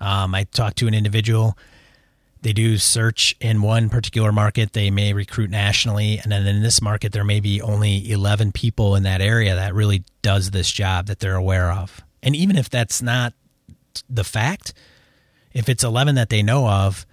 Um, 0.00 0.34
I 0.34 0.44
talked 0.44 0.78
to 0.78 0.86
an 0.86 0.94
individual. 0.94 1.58
They 2.40 2.52
do 2.52 2.78
search 2.78 3.36
in 3.40 3.60
one 3.60 3.90
particular 3.90 4.32
market. 4.32 4.72
They 4.72 4.90
may 4.90 5.12
recruit 5.12 5.50
nationally, 5.50 6.18
and 6.18 6.32
then 6.32 6.46
in 6.46 6.62
this 6.62 6.80
market, 6.80 7.12
there 7.12 7.24
may 7.24 7.40
be 7.40 7.60
only 7.60 8.10
eleven 8.10 8.52
people 8.52 8.96
in 8.96 9.02
that 9.02 9.20
area 9.20 9.54
that 9.54 9.74
really 9.74 10.04
does 10.22 10.50
this 10.50 10.70
job 10.70 11.06
that 11.06 11.20
they're 11.20 11.36
aware 11.36 11.72
of. 11.72 12.02
And 12.22 12.34
even 12.34 12.56
if 12.56 12.70
that's 12.70 13.02
not 13.02 13.34
the 14.08 14.24
fact, 14.24 14.72
if 15.52 15.68
it's 15.68 15.84
11 15.84 16.16
that 16.16 16.30
they 16.30 16.42
know 16.42 16.68
of 16.68 17.06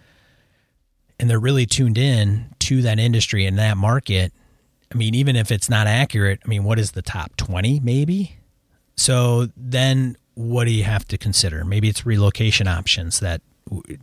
and 1.19 1.29
they're 1.29 1.39
really 1.39 1.65
tuned 1.65 1.97
in 1.97 2.53
to 2.59 2.81
that 2.81 2.99
industry 2.99 3.45
and 3.45 3.57
that 3.59 3.77
market, 3.77 4.33
I 4.91 4.95
mean, 4.95 5.15
even 5.15 5.35
if 5.35 5.51
it's 5.51 5.69
not 5.69 5.87
accurate, 5.87 6.41
I 6.45 6.47
mean, 6.47 6.63
what 6.63 6.77
is 6.77 6.91
the 6.91 7.01
top 7.01 7.35
20 7.37 7.79
maybe? 7.79 8.37
So 8.95 9.47
then 9.55 10.17
what 10.35 10.65
do 10.65 10.71
you 10.71 10.83
have 10.83 11.07
to 11.09 11.17
consider? 11.17 11.63
Maybe 11.63 11.87
it's 11.89 12.05
relocation 12.05 12.67
options 12.67 13.19
that 13.19 13.41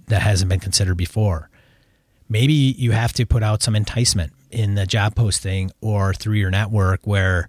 that 0.06 0.22
hasn't 0.22 0.48
been 0.48 0.60
considered 0.60 0.96
before. 0.96 1.50
Maybe 2.28 2.52
you 2.52 2.92
have 2.92 3.12
to 3.14 3.26
put 3.26 3.42
out 3.42 3.62
some 3.62 3.74
enticement 3.74 4.32
in 4.50 4.74
the 4.74 4.86
job 4.86 5.14
posting 5.14 5.70
or 5.80 6.14
through 6.14 6.36
your 6.36 6.50
network 6.50 7.06
where 7.06 7.48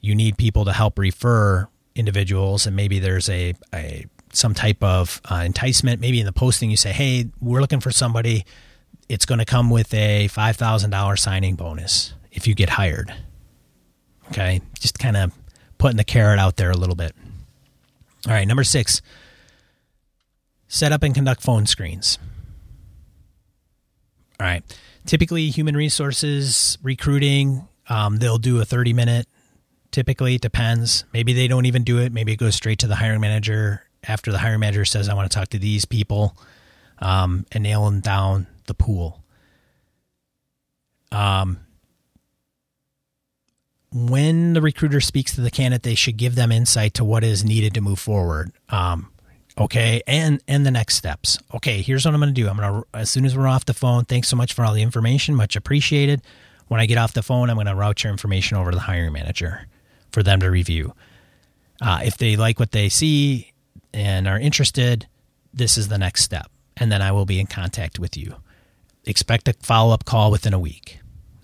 you 0.00 0.14
need 0.14 0.36
people 0.36 0.64
to 0.64 0.72
help 0.72 0.98
refer 0.98 1.68
individuals 1.94 2.66
and 2.66 2.74
maybe 2.74 2.98
there's 2.98 3.28
a, 3.28 3.54
a 3.74 4.06
some 4.32 4.54
type 4.54 4.82
of 4.82 5.20
uh, 5.30 5.42
enticement 5.44 6.00
maybe 6.00 6.20
in 6.20 6.26
the 6.26 6.32
posting 6.32 6.70
you 6.70 6.76
say 6.76 6.92
hey 6.92 7.26
we're 7.40 7.60
looking 7.60 7.80
for 7.80 7.90
somebody 7.90 8.44
it's 9.08 9.26
going 9.26 9.40
to 9.40 9.44
come 9.44 9.70
with 9.70 9.92
a 9.92 10.28
$5000 10.28 11.18
signing 11.18 11.56
bonus 11.56 12.14
if 12.32 12.46
you 12.46 12.54
get 12.54 12.68
hired. 12.68 13.12
Okay? 14.30 14.60
Just 14.78 14.98
kind 14.98 15.16
of 15.16 15.32
putting 15.78 15.96
the 15.96 16.04
carrot 16.04 16.38
out 16.38 16.56
there 16.56 16.70
a 16.70 16.76
little 16.76 16.94
bit. 16.94 17.14
All 18.26 18.32
right 18.32 18.46
number 18.46 18.64
six. 18.64 19.02
Set 20.68 20.92
up 20.92 21.02
and 21.02 21.14
conduct 21.14 21.42
phone 21.42 21.66
screens. 21.66 22.18
All 24.38 24.46
right. 24.46 24.62
Typically 25.06 25.48
human 25.50 25.76
resources 25.76 26.78
recruiting 26.82 27.66
um, 27.88 28.18
they'll 28.18 28.38
do 28.38 28.60
a 28.60 28.64
30 28.64 28.92
minute 28.92 29.26
typically 29.90 30.36
it 30.36 30.40
depends. 30.40 31.04
Maybe 31.12 31.32
they 31.32 31.48
don't 31.48 31.66
even 31.66 31.84
do 31.84 31.98
it. 31.98 32.12
Maybe 32.12 32.32
it 32.32 32.36
goes 32.36 32.54
straight 32.54 32.78
to 32.80 32.86
the 32.86 32.96
hiring 32.96 33.20
manager. 33.20 33.82
After 34.06 34.32
the 34.32 34.38
hiring 34.38 34.60
manager 34.60 34.86
says 34.86 35.08
i 35.10 35.14
want 35.14 35.30
to 35.30 35.36
talk 35.36 35.48
to 35.48 35.58
these 35.58 35.84
people 35.84 36.36
um, 37.00 37.44
and 37.52 37.62
nailing 37.62 38.00
down 38.00 38.46
the 38.66 38.74
pool. 38.74 39.22
Um, 41.12 41.58
when 43.92 44.52
the 44.52 44.60
recruiter 44.60 45.00
speaks 45.00 45.34
to 45.34 45.40
the 45.40 45.50
candidate 45.50 45.82
they 45.82 45.94
should 45.94 46.16
give 46.16 46.34
them 46.34 46.52
insight 46.52 46.94
to 46.94 47.04
what 47.04 47.24
is 47.24 47.44
needed 47.44 47.74
to 47.74 47.80
move 47.80 47.98
forward 47.98 48.52
um, 48.68 49.10
okay 49.58 50.00
and 50.06 50.42
and 50.46 50.64
the 50.64 50.70
next 50.70 50.94
steps 50.94 51.38
okay 51.52 51.82
here's 51.82 52.04
what 52.04 52.14
i'm 52.14 52.20
going 52.20 52.32
to 52.32 52.40
do 52.40 52.48
i'm 52.48 52.56
going 52.56 52.82
to 52.82 52.86
as 52.94 53.10
soon 53.10 53.24
as 53.24 53.36
we're 53.36 53.48
off 53.48 53.64
the 53.64 53.74
phone 53.74 54.04
thanks 54.04 54.28
so 54.28 54.36
much 54.36 54.52
for 54.52 54.64
all 54.64 54.72
the 54.72 54.82
information 54.82 55.34
much 55.34 55.56
appreciated 55.56 56.22
when 56.68 56.80
i 56.80 56.86
get 56.86 56.98
off 56.98 57.12
the 57.12 57.22
phone 57.22 57.50
i'm 57.50 57.56
going 57.56 57.66
to 57.66 57.74
route 57.74 58.04
your 58.04 58.12
information 58.12 58.56
over 58.56 58.70
to 58.70 58.76
the 58.76 58.82
hiring 58.82 59.12
manager 59.12 59.66
for 60.12 60.22
them 60.22 60.40
to 60.40 60.50
review. 60.50 60.94
Uh, 61.80 62.00
if 62.04 62.18
they 62.18 62.36
like 62.36 62.58
what 62.58 62.72
they 62.72 62.88
see 62.88 63.52
and 63.92 64.28
are 64.28 64.38
interested, 64.38 65.06
this 65.52 65.78
is 65.78 65.88
the 65.88 65.98
next 65.98 66.22
step. 66.22 66.50
And 66.76 66.90
then 66.90 67.02
I 67.02 67.12
will 67.12 67.26
be 67.26 67.40
in 67.40 67.46
contact 67.46 67.98
with 67.98 68.16
you. 68.16 68.36
Expect 69.04 69.48
a 69.48 69.54
follow 69.62 69.94
up 69.94 70.04
call 70.04 70.30
within 70.30 70.54
a 70.54 70.58
week. 70.58 71.00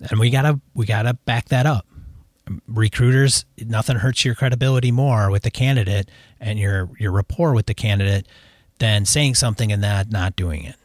And 0.09 0.19
we 0.19 0.29
gotta 0.29 0.59
we 0.75 0.85
gotta 0.85 1.13
back 1.13 1.49
that 1.49 1.65
up. 1.65 1.87
Recruiters, 2.67 3.45
nothing 3.57 3.97
hurts 3.97 4.23
your 4.25 4.35
credibility 4.35 4.91
more 4.91 5.29
with 5.29 5.43
the 5.43 5.51
candidate 5.51 6.09
and 6.39 6.59
your 6.59 6.89
your 6.99 7.11
rapport 7.11 7.53
with 7.53 7.65
the 7.65 7.73
candidate 7.73 8.27
than 8.79 9.05
saying 9.05 9.35
something 9.35 9.71
and 9.71 9.83
that 9.83 10.11
not 10.11 10.35
doing 10.35 10.63
it. 10.63 10.75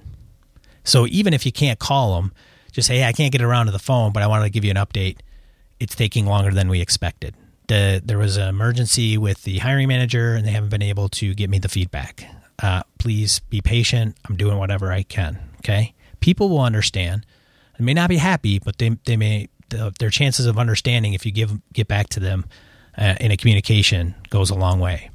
So 0.85 1.07
even 1.07 1.35
if 1.35 1.47
you 1.47 1.53
can't 1.53 1.79
call 1.79 2.17
them, 2.17 2.33
just 2.73 2.89
say, 2.89 2.99
"Hey, 2.99 3.05
I 3.05 3.13
can't 3.13 3.33
get 3.33 3.43
around 3.43 3.67
to 3.67 3.73
the 3.73 3.79
phone, 3.79 4.13
but 4.13 4.23
I 4.23 4.27
wanted 4.27 4.45
to 4.45 4.51
give 4.51 4.65
you 4.65 4.71
an 4.71 4.77
update. 4.77 5.19
It's 5.79 5.95
taking 5.95 6.27
longer 6.27 6.53
than 6.53 6.69
we 6.69 6.81
expected." 6.81 7.35
the, 7.73 8.03
there 8.05 8.19
was 8.19 8.37
an 8.37 8.49
emergency 8.49 9.17
with 9.17 9.45
the 9.45 9.59
hiring 9.59 9.89
manager 9.89 10.35
and 10.35 10.47
they 10.47 10.51
haven't 10.51 10.69
been 10.71 10.83
able 10.83 11.09
to 11.09 11.35
get 11.35 11.51
me 11.51 11.59
the 11.59 11.69
feedback. 11.69 12.25
Uh, 12.63 12.83
please 12.99 13.41
be 13.41 13.61
patient. 13.61 14.17
I'm 14.29 14.37
doing 14.37 14.59
whatever 14.59 14.93
I 14.93 15.03
can. 15.03 15.39
Okay. 15.59 15.95
People 16.21 16.49
will 16.49 16.61
understand. 16.61 17.25
They 17.79 17.85
may 17.85 17.95
not 17.95 18.09
be 18.09 18.19
happy, 18.19 18.59
but 18.59 18.79
they, 18.79 18.91
they 19.07 19.17
may 19.17 19.49
the, 19.73 19.93
their 19.99 20.11
chances 20.11 20.47
of 20.47 20.59
understanding 20.59 21.15
if 21.15 21.27
you 21.27 21.33
give 21.33 21.53
get 21.73 21.89
back 21.89 22.09
to 22.11 22.21
them 22.21 22.47
uh, 22.97 23.15
in 23.21 23.31
a 23.31 23.37
communication 23.37 24.15
goes 24.31 24.51
a 24.51 24.55
long 24.55 24.79
way. 24.79 25.11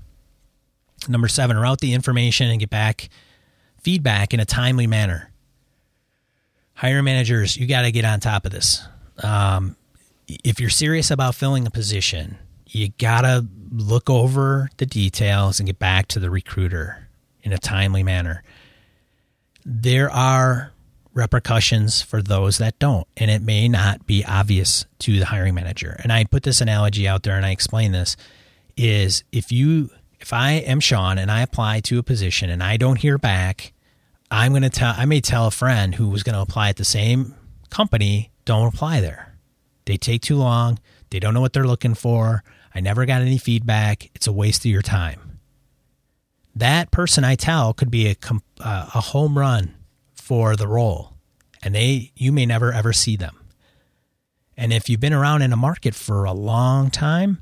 Number 1.08 1.28
seven, 1.28 1.58
route 1.58 1.80
the 1.80 1.94
information 1.94 2.50
and 2.50 2.60
get 2.60 2.70
back 2.70 3.10
feedback 3.82 4.34
in 4.34 4.40
a 4.40 4.46
timely 4.46 4.88
manner. 4.88 5.32
Hiring 6.74 7.06
managers, 7.06 7.56
you 7.56 7.68
got 7.68 7.84
to 7.84 7.92
get 7.92 8.04
on 8.04 8.20
top 8.20 8.46
of 8.46 8.52
this. 8.52 8.86
Um, 9.24 9.76
if 10.28 10.60
you're 10.60 10.70
serious 10.70 11.10
about 11.10 11.36
filling 11.36 11.66
a 11.66 11.72
position, 11.72 12.38
you 12.68 12.90
got 12.98 13.22
to 13.22 13.46
look 13.72 14.10
over 14.10 14.70
the 14.78 14.86
details 14.86 15.60
and 15.60 15.68
get 15.68 15.80
back 15.80 16.08
to 16.10 16.20
the 16.20 16.30
recruiter 16.30 17.08
in 17.44 17.54
a 17.54 17.58
timely 17.58 18.04
manner. 18.04 18.44
There 19.66 20.12
are 20.12 20.72
repercussions 21.18 22.02
for 22.02 22.22
those 22.22 22.60
that 22.60 22.78
don't, 22.80 23.08
and 23.18 23.30
it 23.30 23.42
may 23.42 23.68
not 23.68 24.06
be 24.06 24.24
obvious 24.24 24.86
to 25.00 25.20
the 25.20 25.26
hiring 25.26 25.56
manager. 25.56 26.00
And 26.04 26.14
I 26.14 26.24
put 26.24 26.44
this 26.44 26.62
analogy 26.62 27.08
out 27.08 27.24
there 27.24 27.36
and 27.36 27.46
I 27.46 27.52
explain 27.52 27.92
this 27.92 28.16
is 28.78 29.24
if 29.32 29.52
you 29.52 29.90
if 30.20 30.32
I 30.32 30.52
am 30.52 30.80
Sean 30.80 31.18
and 31.18 31.30
I 31.30 31.42
apply 31.42 31.82
to 31.82 32.00
a 32.00 32.04
position 32.04 32.50
and 32.50 32.64
I 32.64 32.78
don't 32.78 33.00
hear 33.00 33.18
back, 33.18 33.74
I'm 34.32 34.52
going 34.52 34.64
to 34.64 34.70
tell 34.70 34.94
I 34.96 35.06
may 35.06 35.20
tell 35.20 35.48
a 35.48 35.52
friend 35.52 35.96
who 35.96 36.08
was 36.08 36.24
going 36.24 36.36
to 36.36 36.42
apply 36.42 36.70
at 36.70 36.78
the 36.78 36.86
same 36.86 37.36
company, 37.70 38.32
don't 38.46 38.74
apply 38.74 39.02
there. 39.02 39.36
They 39.86 39.98
take 39.98 40.22
too 40.22 40.38
long, 40.38 40.80
they 41.10 41.20
don't 41.20 41.34
know 41.34 41.42
what 41.42 41.54
they're 41.54 41.68
looking 41.68 41.96
for. 41.96 42.44
I 42.76 42.80
never 42.80 43.06
got 43.06 43.22
any 43.22 43.40
feedback. 43.40 44.12
It's 44.14 44.28
a 44.28 44.32
waste 44.32 44.64
of 44.66 44.72
your 44.72 44.84
time. 44.84 45.40
That 46.56 46.92
person 46.92 47.24
I 47.24 47.36
tell 47.36 47.74
could 47.74 47.90
be 47.90 48.08
a 48.08 48.16
uh, 48.60 48.90
a 48.94 49.02
home 49.02 49.38
run 49.38 49.77
for 50.28 50.58
the 50.58 50.68
role, 50.68 51.14
and 51.64 51.74
they 51.74 52.12
you 52.18 52.34
may 52.34 52.46
never 52.46 52.74
ever 52.74 52.92
see 52.92 53.16
them. 53.16 53.38
And 54.58 54.74
if 54.74 54.90
you've 54.90 55.00
been 55.00 55.14
around 55.14 55.42
in 55.42 55.54
a 55.54 55.56
market 55.56 55.96
for 55.96 56.26
a 56.26 56.34
long 56.34 56.90
time, 56.92 57.42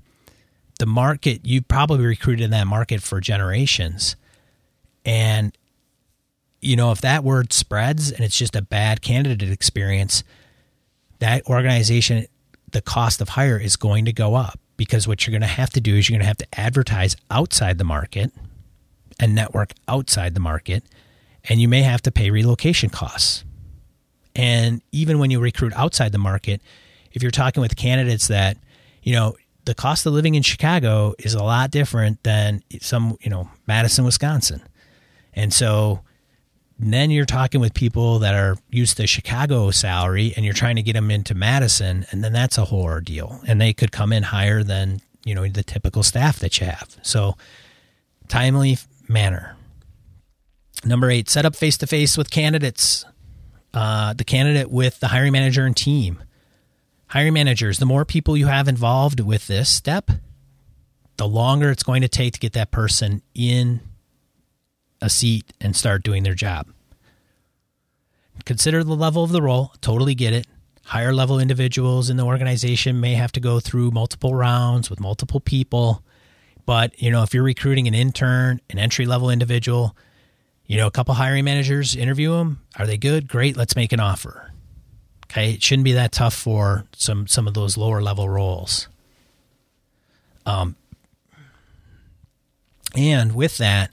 the 0.78 0.86
market 0.86 1.44
you 1.44 1.64
probably 1.64 2.06
recruited 2.06 2.44
in 2.44 2.52
that 2.52 2.68
market 2.68 3.02
for 3.02 3.20
generations, 3.20 4.16
and 5.04 5.58
you 6.62 6.76
know 6.76 6.92
if 6.92 7.02
that 7.02 7.24
word 7.24 7.52
spreads 7.52 8.12
and 8.12 8.24
it's 8.24 8.38
just 8.38 8.56
a 8.56 8.62
bad 8.62 9.02
candidate 9.02 9.50
experience, 9.50 10.24
that 11.18 11.44
organization 11.48 12.28
the 12.72 12.82
cost 12.84 13.20
of 13.20 13.30
hire 13.30 13.58
is 13.58 13.76
going 13.78 14.06
to 14.06 14.14
go 14.14 14.36
up 14.36 14.60
because 14.78 15.08
what 15.08 15.26
you're 15.26 15.32
going 15.32 15.42
to 15.42 15.48
have 15.48 15.72
to 15.72 15.82
do 15.82 15.96
is 15.96 16.08
you're 16.08 16.16
going 16.20 16.24
to 16.24 16.28
have 16.28 16.38
to 16.38 16.60
advertise 16.60 17.16
outside 17.32 17.80
the 17.80 17.84
market 17.84 18.32
and 19.20 19.34
network 19.34 19.72
outside 19.88 20.34
the 20.34 20.40
market, 20.40 20.84
and 21.50 21.62
you 21.62 21.68
may 21.68 21.82
have 21.82 22.02
to 22.04 22.12
pay 22.12 22.30
relocation 22.30 22.90
costs. 22.90 23.44
And 24.36 24.82
even 24.92 25.20
when 25.20 25.32
you 25.32 25.40
recruit 25.40 25.74
outside 25.74 26.12
the 26.12 26.18
market, 26.18 26.62
if 27.14 27.22
you're 27.22 27.32
talking 27.32 27.62
with 27.62 27.76
candidates 27.76 28.28
that, 28.28 28.58
you 29.04 29.14
know, 29.14 29.36
the 29.64 29.74
cost 29.74 30.06
of 30.06 30.14
living 30.14 30.36
in 30.36 30.44
Chicago 30.44 31.16
is 31.20 31.34
a 31.34 31.44
lot 31.44 31.72
different 31.72 32.22
than 32.24 32.62
some, 32.82 33.18
you 33.22 33.30
know, 33.30 33.50
Madison, 33.68 34.06
Wisconsin. 34.06 34.62
And 35.34 35.54
so 35.54 36.02
then 36.78 37.10
you're 37.10 37.26
talking 37.26 37.62
with 37.62 37.74
people 37.74 38.20
that 38.20 38.36
are 38.36 38.58
used 38.70 38.98
to 38.98 39.08
Chicago 39.08 39.72
salary 39.72 40.34
and 40.36 40.44
you're 40.44 40.54
trying 40.54 40.76
to 40.76 40.82
get 40.82 40.94
them 40.94 41.10
into 41.10 41.34
Madison, 41.34 42.06
and 42.12 42.24
then 42.24 42.34
that's 42.34 42.58
a 42.58 42.66
whole 42.66 42.84
ordeal. 42.84 43.42
And 43.48 43.60
they 43.60 43.74
could 43.74 43.92
come 43.92 44.12
in 44.12 44.24
higher 44.24 44.62
than, 44.62 45.00
you 45.24 45.34
know, 45.34 45.48
the 45.48 45.64
typical 45.64 46.04
staff 46.04 46.40
that 46.40 46.60
you 46.60 46.68
have. 46.68 46.98
So, 47.02 47.38
timely 48.28 48.78
manner. 49.08 49.56
Number 50.86 51.10
eight, 51.10 51.30
set 51.30 51.46
up 51.46 51.56
face 51.56 51.78
to 51.80 51.88
face 51.88 52.16
with 52.16 52.30
candidates, 52.30 53.06
uh, 53.74 54.14
the 54.14 54.24
candidate 54.24 54.70
with 54.70 55.00
the 55.00 55.08
hiring 55.08 55.32
manager 55.32 55.66
and 55.66 55.76
team. 55.76 56.22
Hiring 57.08 57.34
managers, 57.34 57.80
the 57.80 57.88
more 57.88 58.06
people 58.06 58.38
you 58.38 58.48
have 58.48 58.68
involved 58.68 59.20
with 59.20 59.48
this 59.48 59.68
step, 59.68 60.12
the 61.18 61.28
longer 61.28 61.72
it's 61.72 61.84
going 61.84 62.04
to 62.04 62.08
take 62.08 62.34
to 62.34 62.40
get 62.40 62.54
that 62.54 62.72
person 62.72 63.24
in 63.34 63.80
a 65.02 65.10
seat 65.10 65.54
and 65.60 65.76
start 65.76 66.04
doing 66.04 66.24
their 66.24 66.36
job. 66.36 66.68
Consider 68.46 68.84
the 68.84 68.96
level 68.96 69.24
of 69.24 69.32
the 69.32 69.42
role, 69.42 69.74
totally 69.82 70.14
get 70.14 70.34
it. 70.34 70.46
Higher 70.84 71.14
level 71.14 71.40
individuals 71.40 72.12
in 72.12 72.18
the 72.18 72.26
organization 72.26 73.00
may 73.00 73.16
have 73.16 73.32
to 73.32 73.40
go 73.40 73.60
through 73.60 73.90
multiple 73.90 74.36
rounds 74.36 74.90
with 74.90 75.00
multiple 75.00 75.40
people. 75.40 76.04
But, 76.68 77.02
you 77.02 77.10
know, 77.10 77.24
if 77.24 77.34
you're 77.34 77.44
recruiting 77.44 77.88
an 77.88 77.96
intern, 77.96 78.62
an 78.70 78.78
entry 78.78 79.08
level 79.08 79.32
individual, 79.32 79.96
you 80.68 80.78
know, 80.78 80.88
a 80.88 80.92
couple 80.92 81.14
hiring 81.14 81.46
managers 81.46 81.96
interview 81.96 82.32
them. 82.32 82.62
Are 82.78 82.86
they 82.86 82.98
good? 82.98 83.28
Great. 83.28 83.56
Let's 83.58 83.76
make 83.76 83.92
an 83.92 84.00
offer. 84.00 84.52
Okay. 85.26 85.54
It 85.54 85.64
shouldn't 85.64 85.86
be 85.86 85.94
that 85.94 86.12
tough 86.12 86.34
for 86.34 86.86
some, 86.96 87.28
some 87.28 87.48
of 87.48 87.54
those 87.54 87.78
lower 87.78 88.02
level 88.02 88.28
roles. 88.30 88.88
Um, 90.46 90.76
and 92.96 93.36
with 93.36 93.58
that, 93.58 93.92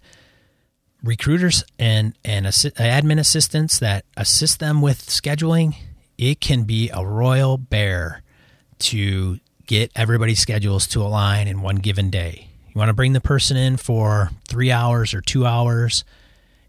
recruiters 1.02 1.64
and 1.78 2.16
and 2.24 2.46
assi- 2.46 2.72
admin 2.74 3.18
assistants 3.18 3.78
that 3.80 4.04
assist 4.16 4.60
them 4.60 4.80
with 4.80 5.06
scheduling, 5.06 5.74
it 6.18 6.40
can 6.40 6.64
be 6.64 6.90
a 6.92 7.04
royal 7.04 7.56
bear 7.56 8.22
to 8.78 9.38
get 9.66 9.90
everybody's 9.96 10.40
schedules 10.40 10.86
to 10.88 11.02
align 11.02 11.48
in 11.48 11.62
one 11.62 11.76
given 11.76 12.10
day. 12.10 12.48
You 12.68 12.78
want 12.78 12.88
to 12.88 12.94
bring 12.94 13.12
the 13.12 13.20
person 13.20 13.56
in 13.56 13.76
for 13.76 14.30
three 14.48 14.70
hours 14.70 15.14
or 15.14 15.20
two 15.20 15.46
hours. 15.46 16.04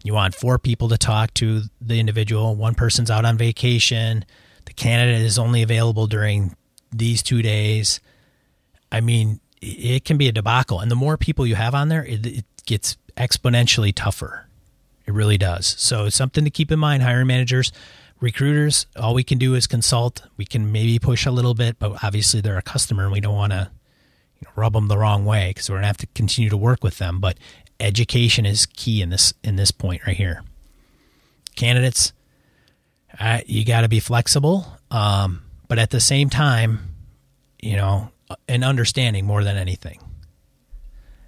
You 0.04 0.13
want 0.13 0.36
four 0.36 0.60
people 0.60 0.89
to 0.89 0.98
talk 0.98 1.34
to 1.36 1.63
the 1.82 2.00
individual. 2.00 2.56
One 2.56 2.76
person's 2.76 3.10
out 3.10 3.26
on 3.26 3.38
vacation. 3.38 4.26
The 4.66 4.74
candidate 4.74 5.22
is 5.22 5.39
only 5.39 5.63
available 5.63 6.08
during 6.08 6.56
these 6.92 7.24
two 7.24 7.42
days. 7.42 8.00
I 8.92 9.02
mean, 9.02 9.39
it 9.62 10.04
can 10.06 10.18
be 10.18 10.28
a 10.28 10.32
debacle. 10.32 10.82
And 10.82 10.92
the 10.92 10.96
more 10.96 11.18
people 11.18 11.48
you 11.48 11.56
have 11.56 11.74
on 11.74 11.88
there, 11.88 12.06
it, 12.06 12.26
it 12.26 12.46
gets 12.66 12.98
exponentially 13.18 13.94
tougher. 13.96 14.48
It 15.06 15.13
really 15.13 15.38
does. 15.38 15.68
So 15.80 16.06
it's 16.06 16.16
something 16.16 16.44
to 16.44 16.50
keep 16.50 16.72
in 16.72 16.80
mind, 16.80 17.04
hiring 17.04 17.28
managers, 17.28 17.72
recruiters. 18.20 18.88
All 18.98 19.13
we 19.13 19.24
can 19.24 19.38
do 19.38 19.56
is 19.56 19.68
consult. 19.68 20.24
We 20.38 20.46
can 20.46 20.72
maybe 20.72 21.00
push 21.00 21.26
a 21.26 21.32
little 21.32 21.54
bit, 21.54 21.80
but 21.80 22.04
obviously 22.04 22.42
they're 22.42 22.58
a 22.58 22.62
customer, 22.62 23.04
and 23.04 23.12
we 23.12 23.20
don't 23.20 23.36
want 23.36 23.52
to 23.52 23.70
you 24.39 24.46
know, 24.46 24.52
rub 24.56 24.74
them 24.74 24.88
the 24.88 24.98
wrong 24.98 25.26
way 25.26 25.50
because 25.50 25.70
we're 25.70 25.78
gonna 25.78 25.88
have 25.88 25.98
to 25.98 26.08
continue 26.08 26.50
to 26.50 26.58
work 26.58 26.84
with 26.84 26.98
them. 27.00 27.20
But 27.20 27.38
education 27.79 28.45
is 28.45 28.65
key 28.65 29.01
in 29.01 29.09
this 29.09 29.33
in 29.43 29.55
this 29.55 29.71
point 29.71 30.05
right 30.05 30.15
here. 30.15 30.43
Candidates, 31.55 32.13
uh, 33.19 33.39
you 33.45 33.63
got 33.65 33.81
to 33.81 33.89
be 33.89 33.99
flexible, 33.99 34.65
um, 34.89 35.43
but 35.67 35.77
at 35.77 35.91
the 35.91 35.99
same 35.99 36.29
time, 36.29 36.95
you 37.62 37.75
know, 37.75 38.09
an 38.47 38.63
understanding 38.63 39.25
more 39.25 39.43
than 39.43 39.57
anything. 39.57 39.99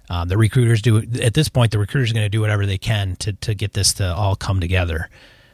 Uh, 0.08 0.24
the 0.24 0.36
recruiters 0.36 0.82
do 0.82 0.98
at 1.20 1.34
this 1.34 1.48
point. 1.48 1.72
The 1.72 1.78
recruiters 1.78 2.10
are 2.10 2.14
going 2.14 2.24
to 2.24 2.30
do 2.30 2.40
whatever 2.40 2.66
they 2.66 2.78
can 2.78 3.16
to 3.16 3.32
to 3.34 3.54
get 3.54 3.72
this 3.72 3.94
to 3.94 4.14
all 4.14 4.36
come 4.36 4.60
together, 4.60 5.08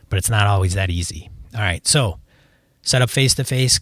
but 0.09 0.19
it's 0.19 0.31
not 0.31 0.47
always 0.47 0.75
that 0.75 0.91
easy. 0.91 1.31
All 1.55 1.61
right, 1.61 1.87
so 1.87 2.19
set 2.83 3.03
up 3.03 3.11
face 3.11 3.35
to 3.35 3.45
face 3.45 3.81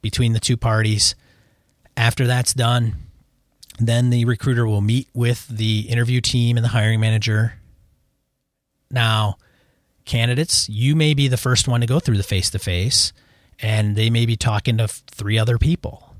between 0.00 0.32
the 0.32 0.40
two 0.40 0.56
parties. 0.56 1.14
After 1.96 2.26
that's 2.26 2.54
done, 2.54 2.96
then 3.78 4.10
the 4.10 4.24
recruiter 4.24 4.66
will 4.66 4.80
meet 4.80 5.08
with 5.14 5.46
the 5.48 5.80
interview 5.88 6.20
team 6.20 6.56
and 6.56 6.64
the 6.64 6.70
hiring 6.70 7.00
manager. 7.00 7.54
Now, 8.90 9.36
candidates, 10.04 10.68
you 10.68 10.94
may 10.94 11.14
be 11.14 11.28
the 11.28 11.36
first 11.36 11.68
one 11.68 11.80
to 11.80 11.86
go 11.86 11.98
through 11.98 12.16
the 12.18 12.22
face 12.22 12.50
to 12.50 12.58
face, 12.58 13.12
and 13.58 13.96
they 13.96 14.10
may 14.10 14.26
be 14.26 14.36
talking 14.36 14.78
to 14.78 14.88
three 14.88 15.38
other 15.38 15.58
people. 15.58 16.14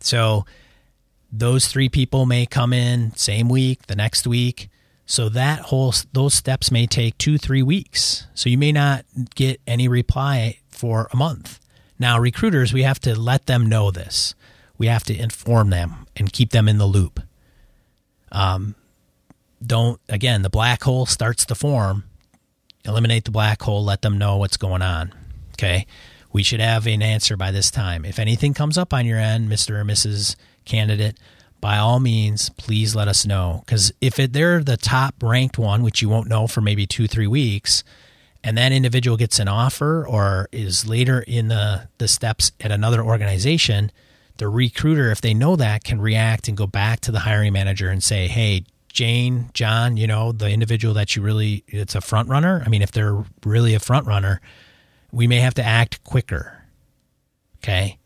So 0.00 0.46
those 1.30 1.66
three 1.66 1.88
people 1.88 2.26
may 2.26 2.46
come 2.46 2.72
in 2.72 3.14
same 3.16 3.48
week, 3.48 3.86
the 3.86 3.96
next 3.96 4.26
week. 4.26 4.68
So 5.04 5.28
that 5.30 5.60
whole 5.60 5.94
those 6.12 6.34
steps 6.34 6.70
may 6.70 6.86
take 6.86 7.16
2-3 7.18 7.62
weeks. 7.62 8.26
So 8.34 8.48
you 8.48 8.58
may 8.58 8.72
not 8.72 9.04
get 9.34 9.60
any 9.66 9.88
reply 9.88 10.58
for 10.68 11.08
a 11.12 11.16
month. 11.16 11.60
Now 11.98 12.18
recruiters, 12.18 12.72
we 12.72 12.82
have 12.82 13.00
to 13.00 13.18
let 13.18 13.46
them 13.46 13.66
know 13.66 13.90
this. 13.90 14.34
We 14.78 14.86
have 14.86 15.04
to 15.04 15.16
inform 15.16 15.70
them 15.70 16.06
and 16.16 16.32
keep 16.32 16.50
them 16.50 16.68
in 16.68 16.78
the 16.78 16.86
loop. 16.86 17.20
Um 18.32 18.74
don't 19.64 20.00
again, 20.08 20.42
the 20.42 20.50
black 20.50 20.82
hole 20.84 21.06
starts 21.06 21.44
to 21.46 21.54
form. 21.54 22.04
Eliminate 22.84 23.24
the 23.24 23.30
black 23.30 23.60
hole, 23.62 23.84
let 23.84 24.02
them 24.02 24.16
know 24.16 24.36
what's 24.36 24.56
going 24.56 24.82
on. 24.82 25.12
Okay? 25.54 25.86
We 26.32 26.42
should 26.42 26.60
have 26.60 26.86
an 26.86 27.02
answer 27.02 27.36
by 27.36 27.50
this 27.50 27.70
time. 27.70 28.04
If 28.04 28.18
anything 28.18 28.54
comes 28.54 28.78
up 28.78 28.92
on 28.94 29.06
your 29.06 29.18
end, 29.18 29.50
Mr. 29.50 29.80
or 29.80 29.84
Mrs 29.84 30.36
candidate, 30.64 31.18
by 31.60 31.78
all 31.78 32.00
means, 32.00 32.50
please 32.50 32.94
let 32.94 33.08
us 33.08 33.26
know. 33.26 33.62
Because 33.64 33.92
if 34.00 34.18
it, 34.18 34.32
they're 34.32 34.62
the 34.62 34.76
top 34.76 35.16
ranked 35.22 35.58
one, 35.58 35.82
which 35.82 36.02
you 36.02 36.08
won't 36.08 36.28
know 36.28 36.46
for 36.46 36.60
maybe 36.60 36.86
two, 36.86 37.08
three 37.08 37.26
weeks, 37.26 37.82
and 38.44 38.56
that 38.56 38.72
individual 38.72 39.16
gets 39.16 39.38
an 39.38 39.48
offer 39.48 40.06
or 40.06 40.48
is 40.52 40.86
later 40.86 41.20
in 41.26 41.48
the, 41.48 41.88
the 41.98 42.06
steps 42.06 42.52
at 42.60 42.70
another 42.70 43.02
organization, 43.02 43.90
the 44.38 44.48
recruiter, 44.48 45.10
if 45.10 45.20
they 45.20 45.34
know 45.34 45.56
that, 45.56 45.84
can 45.84 46.00
react 46.00 46.48
and 46.48 46.56
go 46.56 46.66
back 46.66 47.00
to 47.00 47.12
the 47.12 47.20
hiring 47.20 47.52
manager 47.52 47.90
and 47.90 48.02
say, 48.02 48.26
hey, 48.26 48.64
Jane, 48.92 49.50
John, 49.52 49.96
you 49.96 50.06
know, 50.06 50.32
the 50.32 50.50
individual 50.50 50.94
that 50.94 51.14
you 51.14 51.22
really, 51.22 51.62
it's 51.68 51.94
a 51.94 52.00
front 52.00 52.28
runner. 52.28 52.62
I 52.64 52.68
mean, 52.68 52.82
if 52.82 52.90
they're 52.90 53.24
really 53.44 53.74
a 53.74 53.80
front 53.80 54.06
runner, 54.06 54.40
we 55.12 55.26
may 55.26 55.40
have 55.40 55.54
to 55.54 55.62
act 55.62 56.02
quicker 56.04 56.58
Okay. 57.58 57.98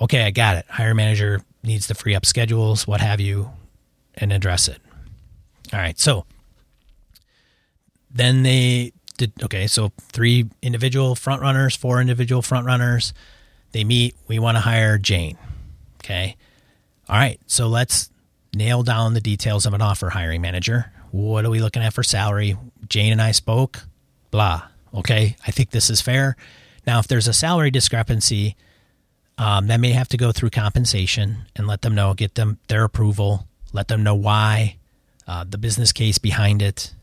Okay, 0.00 0.24
I 0.24 0.30
got 0.30 0.56
it. 0.56 0.66
Hiring 0.68 0.96
manager 0.96 1.42
needs 1.62 1.86
to 1.88 1.94
free 1.94 2.14
up 2.14 2.26
schedules, 2.26 2.86
what 2.86 3.00
have 3.00 3.20
you, 3.20 3.50
and 4.14 4.32
address 4.32 4.68
it. 4.68 4.80
All 5.72 5.78
right. 5.78 5.98
So 5.98 6.26
then 8.10 8.42
they 8.42 8.92
did, 9.18 9.32
okay, 9.42 9.66
so 9.66 9.92
three 9.98 10.48
individual 10.60 11.14
front 11.14 11.42
runners, 11.42 11.76
four 11.76 12.00
individual 12.00 12.42
front 12.42 12.66
runners. 12.66 13.12
They 13.72 13.84
meet. 13.84 14.14
We 14.28 14.38
want 14.38 14.56
to 14.56 14.60
hire 14.60 14.98
Jane. 14.98 15.38
Okay. 16.00 16.36
All 17.08 17.16
right. 17.16 17.40
So 17.46 17.68
let's 17.68 18.10
nail 18.54 18.82
down 18.82 19.14
the 19.14 19.20
details 19.20 19.66
of 19.66 19.74
an 19.74 19.82
offer, 19.82 20.10
hiring 20.10 20.40
manager. 20.40 20.92
What 21.10 21.44
are 21.44 21.50
we 21.50 21.60
looking 21.60 21.82
at 21.82 21.92
for 21.92 22.02
salary? 22.02 22.56
Jane 22.88 23.12
and 23.12 23.22
I 23.22 23.32
spoke, 23.32 23.84
blah. 24.30 24.62
Okay. 24.94 25.36
I 25.46 25.50
think 25.50 25.70
this 25.70 25.90
is 25.90 26.00
fair. 26.00 26.36
Now, 26.86 26.98
if 26.98 27.06
there's 27.06 27.28
a 27.28 27.32
salary 27.32 27.70
discrepancy, 27.70 28.56
um, 29.38 29.68
that 29.68 29.80
may 29.80 29.92
have 29.92 30.08
to 30.08 30.16
go 30.16 30.32
through 30.32 30.50
compensation 30.50 31.46
and 31.56 31.66
let 31.66 31.82
them 31.82 31.94
know, 31.94 32.14
get 32.14 32.34
them 32.34 32.58
their 32.68 32.84
approval, 32.84 33.46
let 33.72 33.88
them 33.88 34.02
know 34.02 34.14
why, 34.14 34.76
uh, 35.26 35.44
the 35.48 35.58
business 35.58 35.92
case 35.92 36.18
behind 36.18 36.60
it. 36.60 36.94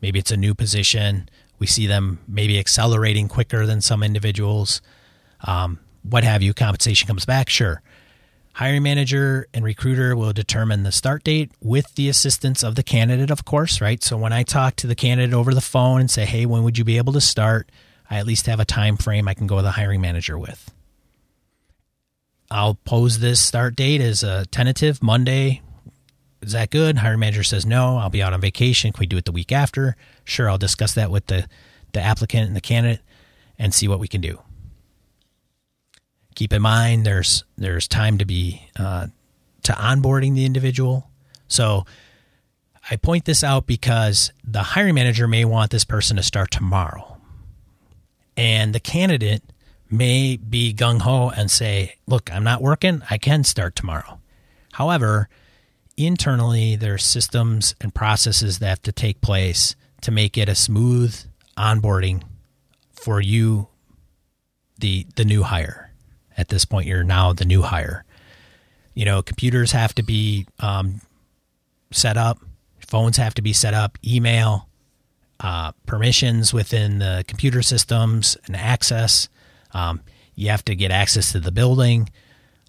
Maybe 0.00 0.18
it's 0.18 0.30
a 0.30 0.36
new 0.36 0.54
position. 0.54 1.28
We 1.58 1.66
see 1.66 1.86
them 1.86 2.20
maybe 2.26 2.58
accelerating 2.58 3.28
quicker 3.28 3.66
than 3.66 3.80
some 3.80 4.02
individuals. 4.02 4.80
Um, 5.42 5.80
what 6.10 6.24
have 6.24 6.42
you. 6.42 6.54
Compensation 6.54 7.06
comes 7.06 7.24
back, 7.24 7.48
sure. 7.48 7.82
Hiring 8.54 8.82
manager 8.82 9.46
and 9.54 9.64
recruiter 9.64 10.16
will 10.16 10.32
determine 10.32 10.82
the 10.82 10.90
start 10.90 11.22
date 11.22 11.52
with 11.60 11.94
the 11.94 12.08
assistance 12.08 12.64
of 12.64 12.74
the 12.74 12.82
candidate, 12.82 13.30
of 13.30 13.44
course, 13.44 13.80
right? 13.80 14.02
So 14.02 14.16
when 14.16 14.32
I 14.32 14.42
talk 14.42 14.74
to 14.76 14.88
the 14.88 14.96
candidate 14.96 15.32
over 15.32 15.54
the 15.54 15.60
phone 15.60 16.00
and 16.00 16.10
say, 16.10 16.24
"Hey, 16.24 16.44
when 16.44 16.64
would 16.64 16.76
you 16.76 16.84
be 16.84 16.96
able 16.96 17.12
to 17.12 17.20
start?" 17.20 17.70
I 18.10 18.16
at 18.16 18.26
least 18.26 18.46
have 18.46 18.58
a 18.58 18.64
time 18.64 18.96
frame 18.96 19.28
I 19.28 19.34
can 19.34 19.46
go 19.46 19.56
to 19.56 19.62
the 19.62 19.72
hiring 19.72 20.00
manager 20.00 20.36
with. 20.36 20.72
I'll 22.50 22.74
pose 22.74 23.20
this 23.20 23.38
start 23.38 23.76
date 23.76 24.00
as 24.00 24.22
a 24.22 24.46
tentative 24.46 25.02
Monday. 25.02 25.60
Is 26.40 26.52
that 26.52 26.70
good? 26.70 26.98
Hiring 26.98 27.20
manager 27.20 27.44
says 27.44 27.66
no. 27.66 27.98
I'll 27.98 28.10
be 28.10 28.22
out 28.22 28.32
on 28.32 28.40
vacation. 28.40 28.92
Can 28.92 29.00
we 29.00 29.06
do 29.06 29.18
it 29.18 29.24
the 29.24 29.32
week 29.32 29.52
after? 29.52 29.94
Sure. 30.24 30.48
I'll 30.48 30.58
discuss 30.58 30.94
that 30.94 31.10
with 31.10 31.26
the 31.26 31.46
the 31.92 32.00
applicant 32.00 32.48
and 32.48 32.56
the 32.56 32.60
candidate 32.60 33.02
and 33.58 33.72
see 33.72 33.86
what 33.86 34.00
we 34.00 34.08
can 34.08 34.20
do 34.20 34.40
keep 36.38 36.52
in 36.52 36.62
mind 36.62 37.04
there's 37.04 37.42
there's 37.56 37.88
time 37.88 38.16
to 38.16 38.24
be 38.24 38.62
uh, 38.78 39.08
to 39.64 39.72
onboarding 39.72 40.36
the 40.36 40.44
individual. 40.44 41.10
So 41.48 41.84
I 42.88 42.94
point 42.94 43.24
this 43.24 43.42
out 43.42 43.66
because 43.66 44.30
the 44.44 44.62
hiring 44.62 44.94
manager 44.94 45.26
may 45.26 45.44
want 45.44 45.72
this 45.72 45.84
person 45.84 46.16
to 46.16 46.22
start 46.22 46.52
tomorrow, 46.52 47.16
and 48.36 48.72
the 48.72 48.78
candidate 48.78 49.42
may 49.90 50.36
be 50.36 50.72
gung 50.72 51.00
ho 51.00 51.32
and 51.36 51.50
say, 51.50 51.96
"Look, 52.06 52.32
I'm 52.32 52.44
not 52.44 52.62
working. 52.62 53.02
I 53.10 53.18
can 53.18 53.42
start 53.42 53.74
tomorrow." 53.74 54.20
However, 54.74 55.28
internally 55.96 56.76
there's 56.76 57.02
systems 57.02 57.74
and 57.80 57.92
processes 57.92 58.60
that 58.60 58.68
have 58.68 58.82
to 58.82 58.92
take 58.92 59.20
place 59.20 59.74
to 60.02 60.12
make 60.12 60.38
it 60.38 60.48
a 60.48 60.54
smooth 60.54 61.16
onboarding 61.56 62.22
for 62.92 63.20
you 63.20 63.66
the 64.78 65.04
the 65.16 65.24
new 65.24 65.42
hire 65.42 65.87
at 66.38 66.48
this 66.48 66.64
point 66.64 66.86
you're 66.86 67.04
now 67.04 67.34
the 67.34 67.44
new 67.44 67.60
hire. 67.60 68.04
You 68.94 69.04
know 69.04 69.20
computers 69.20 69.72
have 69.72 69.94
to 69.96 70.02
be 70.02 70.46
um, 70.60 71.02
set 71.90 72.16
up 72.16 72.38
phones 72.88 73.18
have 73.18 73.34
to 73.34 73.42
be 73.42 73.52
set 73.52 73.74
up 73.74 73.98
email 74.04 74.68
uh, 75.40 75.72
permissions 75.86 76.52
within 76.52 76.98
the 76.98 77.22
computer 77.28 77.62
systems 77.62 78.36
and 78.46 78.56
access. 78.56 79.28
Um, 79.72 80.00
you 80.34 80.48
have 80.48 80.64
to 80.64 80.74
get 80.74 80.90
access 80.90 81.32
to 81.32 81.40
the 81.40 81.52
building. 81.52 82.10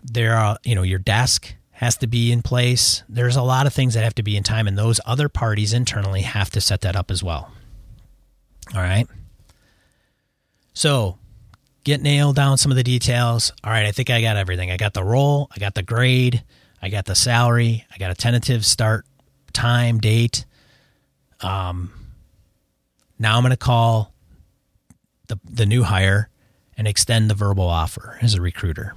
There 0.03 0.35
are 0.35 0.57
you 0.63 0.75
know 0.75 0.83
your 0.83 0.99
desk 0.99 1.55
has 1.71 1.95
to 1.97 2.07
be 2.07 2.31
in 2.31 2.41
place. 2.41 3.03
There's 3.07 3.37
a 3.37 3.41
lot 3.41 3.65
of 3.65 3.73
things 3.73 3.93
that 3.93 4.03
have 4.03 4.15
to 4.15 4.23
be 4.23 4.35
in 4.35 4.43
time 4.43 4.67
and 4.67 4.77
those 4.77 4.99
other 5.05 5.29
parties 5.29 5.71
internally 5.71 6.21
have 6.21 6.49
to 6.51 6.59
set 6.59 6.81
that 6.81 6.97
up 6.97 7.09
as 7.09 7.23
well. 7.23 7.51
All 8.75 8.81
right? 8.81 9.07
So 10.73 11.17
get 11.89 12.01
nailed 12.01 12.35
down 12.35 12.57
some 12.57 12.71
of 12.71 12.77
the 12.77 12.83
details. 12.83 13.51
All 13.63 13.71
right, 13.71 13.85
I 13.85 13.91
think 13.91 14.09
I 14.09 14.21
got 14.21 14.37
everything. 14.37 14.69
I 14.69 14.77
got 14.77 14.93
the 14.93 15.03
role, 15.03 15.49
I 15.55 15.59
got 15.59 15.73
the 15.73 15.81
grade, 15.81 16.43
I 16.81 16.89
got 16.89 17.05
the 17.05 17.15
salary, 17.15 17.85
I 17.93 17.97
got 17.97 18.11
a 18.11 18.15
tentative 18.15 18.63
start 18.63 19.05
time, 19.53 19.97
date. 19.97 20.45
Um, 21.41 21.91
now 23.17 23.37
I'm 23.37 23.43
going 23.43 23.51
to 23.51 23.57
call 23.57 24.13
the 25.27 25.39
the 25.43 25.65
new 25.65 25.83
hire 25.83 26.29
and 26.77 26.87
extend 26.87 27.29
the 27.29 27.33
verbal 27.33 27.67
offer 27.67 28.17
as 28.21 28.35
a 28.35 28.41
recruiter. 28.41 28.95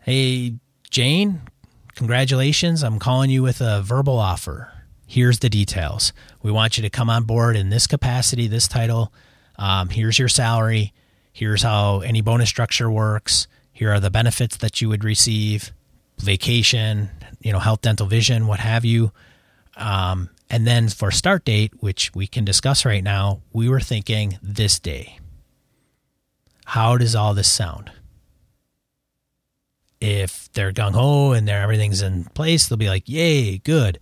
Hey, 0.00 0.54
Jane, 0.88 1.42
congratulations. 1.94 2.82
I'm 2.82 2.98
calling 2.98 3.28
you 3.28 3.42
with 3.42 3.60
a 3.60 3.82
verbal 3.82 4.18
offer. 4.18 4.72
Here's 5.06 5.40
the 5.40 5.50
details. 5.50 6.12
We 6.42 6.50
want 6.50 6.78
you 6.78 6.82
to 6.82 6.90
come 6.90 7.10
on 7.10 7.24
board 7.24 7.54
in 7.54 7.68
this 7.68 7.86
capacity, 7.86 8.46
this 8.46 8.66
title 8.66 9.12
um, 9.60 9.90
here's 9.90 10.18
your 10.18 10.28
salary. 10.28 10.92
Here's 11.32 11.62
how 11.62 12.00
any 12.00 12.22
bonus 12.22 12.48
structure 12.48 12.90
works. 12.90 13.46
Here 13.72 13.92
are 13.92 14.00
the 14.00 14.10
benefits 14.10 14.56
that 14.56 14.80
you 14.80 14.88
would 14.88 15.04
receive, 15.04 15.70
vacation, 16.18 17.10
you 17.40 17.52
know, 17.52 17.58
health, 17.58 17.82
dental, 17.82 18.06
vision, 18.06 18.46
what 18.46 18.58
have 18.58 18.84
you. 18.86 19.12
Um, 19.76 20.30
and 20.48 20.66
then 20.66 20.88
for 20.88 21.10
start 21.10 21.44
date, 21.44 21.74
which 21.80 22.10
we 22.14 22.26
can 22.26 22.44
discuss 22.44 22.84
right 22.84 23.04
now, 23.04 23.42
we 23.52 23.68
were 23.68 23.80
thinking 23.80 24.38
this 24.42 24.78
day. 24.78 25.18
How 26.64 26.96
does 26.96 27.14
all 27.14 27.34
this 27.34 27.52
sound? 27.52 27.92
If 30.00 30.50
they're 30.54 30.72
gung 30.72 30.94
ho 30.94 31.32
and 31.32 31.46
they're, 31.46 31.62
everything's 31.62 32.00
in 32.00 32.24
place, 32.24 32.66
they'll 32.66 32.78
be 32.78 32.88
like, 32.88 33.08
yay, 33.08 33.58
good. 33.58 33.98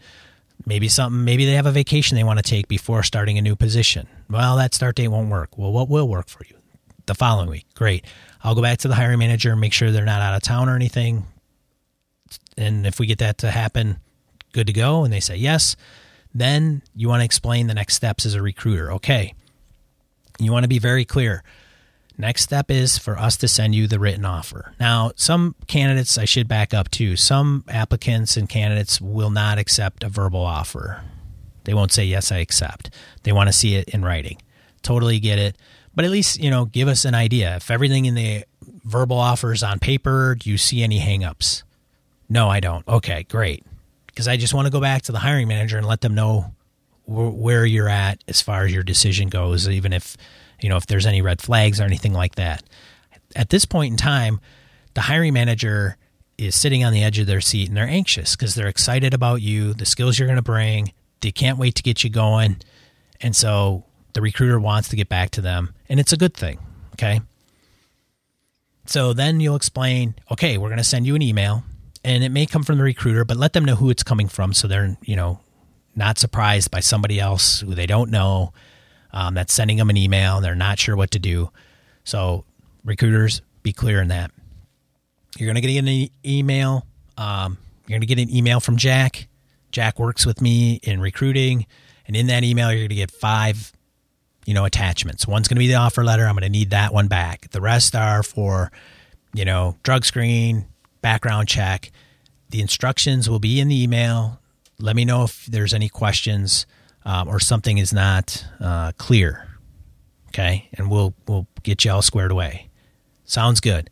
Maybe 0.69 0.87
something, 0.89 1.25
maybe 1.25 1.47
they 1.47 1.55
have 1.55 1.65
a 1.65 1.73
vacation 1.73 2.15
they 2.15 2.25
want 2.25 2.39
to 2.39 2.43
take 2.43 2.69
before 2.69 3.03
starting 3.03 3.39
a 3.39 3.41
new 3.43 3.57
position. 3.57 4.07
Well, 4.29 4.59
that 4.59 4.75
start 4.75 4.97
date 4.97 5.09
won't 5.09 5.31
work. 5.31 5.57
Well, 5.57 5.73
what 5.73 5.89
will 5.89 6.07
work 6.07 6.29
for 6.29 6.45
you? 6.47 6.57
The 7.07 7.15
following 7.15 7.49
week. 7.49 7.65
Great. 7.75 8.05
I'll 8.45 8.55
go 8.55 8.61
back 8.61 8.77
to 8.81 8.89
the 8.89 8.95
hiring 8.95 9.19
manager 9.19 9.51
and 9.51 9.63
make 9.63 9.73
sure 9.73 9.91
they're 9.91 10.05
not 10.05 10.21
out 10.21 10.35
of 10.35 10.43
town 10.43 10.69
or 10.69 10.77
anything. 10.77 11.25
And 12.59 12.87
if 12.87 13.01
we 13.01 13.07
get 13.07 13.17
that 13.21 13.39
to 13.39 13.51
happen, 13.51 13.99
good 14.53 14.67
to 14.67 14.75
go. 14.75 15.05
And 15.05 15.13
they 15.13 15.21
say 15.21 15.37
yes. 15.37 15.75
Then 16.35 16.83
you 16.95 17.09
want 17.09 17.23
to 17.23 17.25
explain 17.25 17.67
the 17.67 17.73
next 17.73 17.95
steps 17.95 18.27
as 18.27 18.35
a 18.35 18.43
recruiter. 18.43 18.93
Okay. 18.93 19.33
You 20.39 20.53
want 20.53 20.65
to 20.65 20.69
be 20.69 20.79
very 20.79 21.07
clear. 21.07 21.45
Next 22.21 22.43
step 22.43 22.69
is 22.69 22.99
for 22.99 23.17
us 23.17 23.37
to 23.39 23.49
send 23.49 23.77
you 23.77 23.87
the 23.87 24.01
written 24.01 24.25
offer. 24.25 24.75
Now, 24.81 25.13
some 25.15 25.55
candidates, 25.69 26.19
I 26.19 26.25
should 26.25 26.49
back 26.49 26.75
up 26.75 26.91
too, 26.91 27.15
some 27.15 27.65
applicants 27.69 28.37
and 28.37 28.49
candidates 28.49 29.01
will 29.01 29.31
not 29.31 29.59
accept 29.59 30.03
a 30.03 30.09
verbal 30.09 30.41
offer. 30.41 31.05
They 31.63 31.75
won't 31.75 31.93
say, 31.93 32.05
Yes, 32.05 32.33
I 32.33 32.39
accept. 32.39 32.91
They 33.23 33.31
want 33.31 33.49
to 33.49 33.53
see 33.53 33.77
it 33.77 33.91
in 33.91 34.05
writing. 34.05 34.39
Totally 34.83 35.21
get 35.21 35.39
it. 35.39 35.57
But 35.95 36.05
at 36.05 36.11
least, 36.11 36.41
you 36.41 36.51
know, 36.51 36.65
give 36.65 36.89
us 36.89 37.05
an 37.05 37.15
idea. 37.15 37.57
If 37.57 37.71
everything 37.71 38.05
in 38.05 38.15
the 38.15 38.45
verbal 38.85 39.19
offer 39.19 39.53
is 39.53 39.63
on 39.63 39.79
paper, 39.79 40.37
do 40.39 40.51
you 40.51 40.59
see 40.59 40.83
any 40.83 40.99
hangups? 40.99 41.63
No, 42.29 42.49
I 42.49 42.61
don't. 42.61 42.87
Okay, 42.89 43.25
great. 43.25 43.65
Because 44.07 44.27
I 44.27 44.37
just 44.37 44.55
want 44.55 44.67
to 44.67 44.73
go 44.73 44.81
back 44.81 45.03
to 45.03 45.13
the 45.13 45.19
hiring 45.21 45.47
manager 45.47 45.79
and 45.79 45.87
let 45.87 46.01
them 46.01 46.15
know 46.15 46.53
where 47.07 47.65
you're 47.65 47.89
at 47.89 48.23
as 48.29 48.43
far 48.43 48.65
as 48.65 48.73
your 48.73 48.83
decision 48.83 49.29
goes, 49.29 49.69
even 49.69 49.93
if 49.93 50.17
you 50.61 50.69
know, 50.69 50.77
if 50.77 50.87
there's 50.87 51.07
any 51.07 51.23
red 51.23 51.41
flags 51.41 51.81
or 51.81 51.85
anything 51.85 52.13
like 52.13 52.35
that. 52.37 52.63
At 53.37 53.51
this 53.51 53.65
point 53.65 53.93
in 53.93 53.97
time, 53.97 54.41
the 54.95 55.03
hiring 55.03 55.35
manager 55.35 55.97
is 56.37 56.55
sitting 56.55 56.85
on 56.85 56.93
the 56.93 57.03
edge 57.03 57.19
of 57.19 57.27
their 57.27 57.41
seat 57.41 57.69
and 57.69 57.77
they're 57.77 57.87
anxious 57.87 58.37
because 58.37 58.55
they're 58.55 58.69
excited 58.69 59.13
about 59.13 59.43
you, 59.43 59.75
the 59.75 59.87
skills 59.87 60.19
you're 60.19 60.29
going 60.29 60.37
to 60.37 60.43
bring. 60.43 60.93
They 61.21 61.33
can't 61.33 61.59
wait 61.59 61.75
to 61.77 61.83
get 61.83 62.05
you 62.05 62.11
going. 62.11 62.59
And 63.21 63.35
so 63.35 63.85
the 64.13 64.21
recruiter 64.23 64.59
wants 64.59 64.89
to 64.89 64.97
get 64.97 65.09
back 65.09 65.31
to 65.31 65.41
them, 65.41 65.75
and 65.89 66.01
it's 66.01 66.13
a 66.13 66.17
good 66.17 66.35
thing. 66.35 66.59
Okay. 66.95 67.21
So 68.87 69.13
then 69.13 69.41
you'll 69.41 69.57
explain, 69.57 70.15
okay, 70.31 70.57
we're 70.57 70.69
going 70.69 70.79
to 70.79 70.85
send 70.85 71.07
you 71.07 71.15
an 71.15 71.23
email, 71.23 71.63
and 72.05 72.25
it 72.25 72.31
may 72.31 72.47
come 72.47 72.63
from 72.63 72.79
the 72.79 72.85
recruiter, 72.85 73.25
but 73.25 73.37
let 73.37 73.53
them 73.53 73.65
know 73.65 73.75
who 73.75 73.91
it's 73.91 74.03
coming 74.03 74.29
from 74.29 74.55
so 74.55 74.67
they're, 74.67 74.97
you 75.03 75.15
know, 75.15 75.41
not 75.95 76.19
surprised 76.19 76.71
by 76.71 76.81
somebody 76.81 77.21
else 77.21 77.61
who 77.61 77.75
they 77.75 77.87
don't 77.87 78.11
know 78.11 78.53
um, 79.13 79.35
that's 79.35 79.53
sending 79.53 79.77
them 79.77 79.91
an 79.91 79.97
email 79.97 80.37
and 80.37 80.45
they're 80.45 80.55
not 80.55 80.79
sure 80.79 80.97
what 80.97 81.11
to 81.13 81.19
do. 81.19 81.51
So, 82.05 82.45
recruiters, 82.85 83.43
be 83.63 83.73
clear 83.73 84.01
in 84.01 84.09
that. 84.09 84.31
You're 85.37 85.47
going 85.47 85.63
to 85.63 85.73
get 85.73 85.79
an 85.79 85.89
e- 85.89 86.13
email. 86.25 86.87
Um, 87.17 87.59
you're 87.87 87.99
going 87.99 88.07
to 88.07 88.15
get 88.15 88.19
an 88.19 88.35
email 88.35 88.61
from 88.61 88.77
Jack. 88.77 89.29
Jack 89.71 89.99
works 89.99 90.25
with 90.25 90.41
me 90.41 90.81
in 90.83 91.01
recruiting, 91.01 91.67
and 92.07 92.17
in 92.17 92.29
that 92.29 92.43
email, 92.43 92.71
you're 92.71 92.81
going 92.81 92.89
to 92.89 92.95
get 92.95 93.11
five, 93.11 93.73
you 94.47 94.55
know, 94.55 94.65
attachments. 94.65 95.27
One's 95.27 95.47
going 95.47 95.57
to 95.57 95.61
be 95.61 95.69
the 95.69 95.75
offer 95.75 96.03
letter. 96.03 96.27
I'm 96.27 96.35
going 96.35 96.43
to 96.43 96.49
need 96.49 96.71
that 96.71 96.93
one 96.93 97.09
back. 97.09 97.51
The 97.51 97.61
rest 97.61 97.95
are 97.95 98.23
for, 98.23 98.73
you 99.35 99.45
know, 99.45 99.77
drug 99.83 100.05
screen, 100.05 100.67
background 101.03 101.49
check. 101.49 101.93
The 102.51 102.63
instructions 102.63 103.29
will 103.29 103.39
be 103.39 103.61
in 103.61 103.69
the 103.69 103.83
email. 103.83 104.41
Let 104.79 104.97
me 104.97 105.05
know 105.05 105.25
if 105.25 105.45
there's 105.47 105.75
any 105.75 105.89
questions 105.91 106.67
um, 107.09 107.27
or 107.27 107.41
something 107.41 107.79
is 107.79 107.93
not 107.93 108.45
uh, 108.61 108.93
clear. 108.99 109.49
Okay, 110.29 110.69
and 110.75 110.91
we'll 110.91 111.15
we'll 111.27 111.49
get 111.63 111.85
you 111.85 111.91
all 111.91 112.03
squared 112.03 112.31
away. 112.31 112.69
Sounds 113.25 113.61
good. 113.61 113.91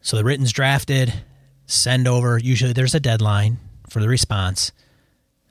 So 0.00 0.16
the 0.16 0.22
written's 0.22 0.52
drafted, 0.52 1.12
send 1.66 2.06
over. 2.06 2.38
Usually 2.38 2.72
there's 2.72 2.94
a 2.94 3.00
deadline 3.00 3.58
for 3.90 4.00
the 4.00 4.08
response, 4.08 4.70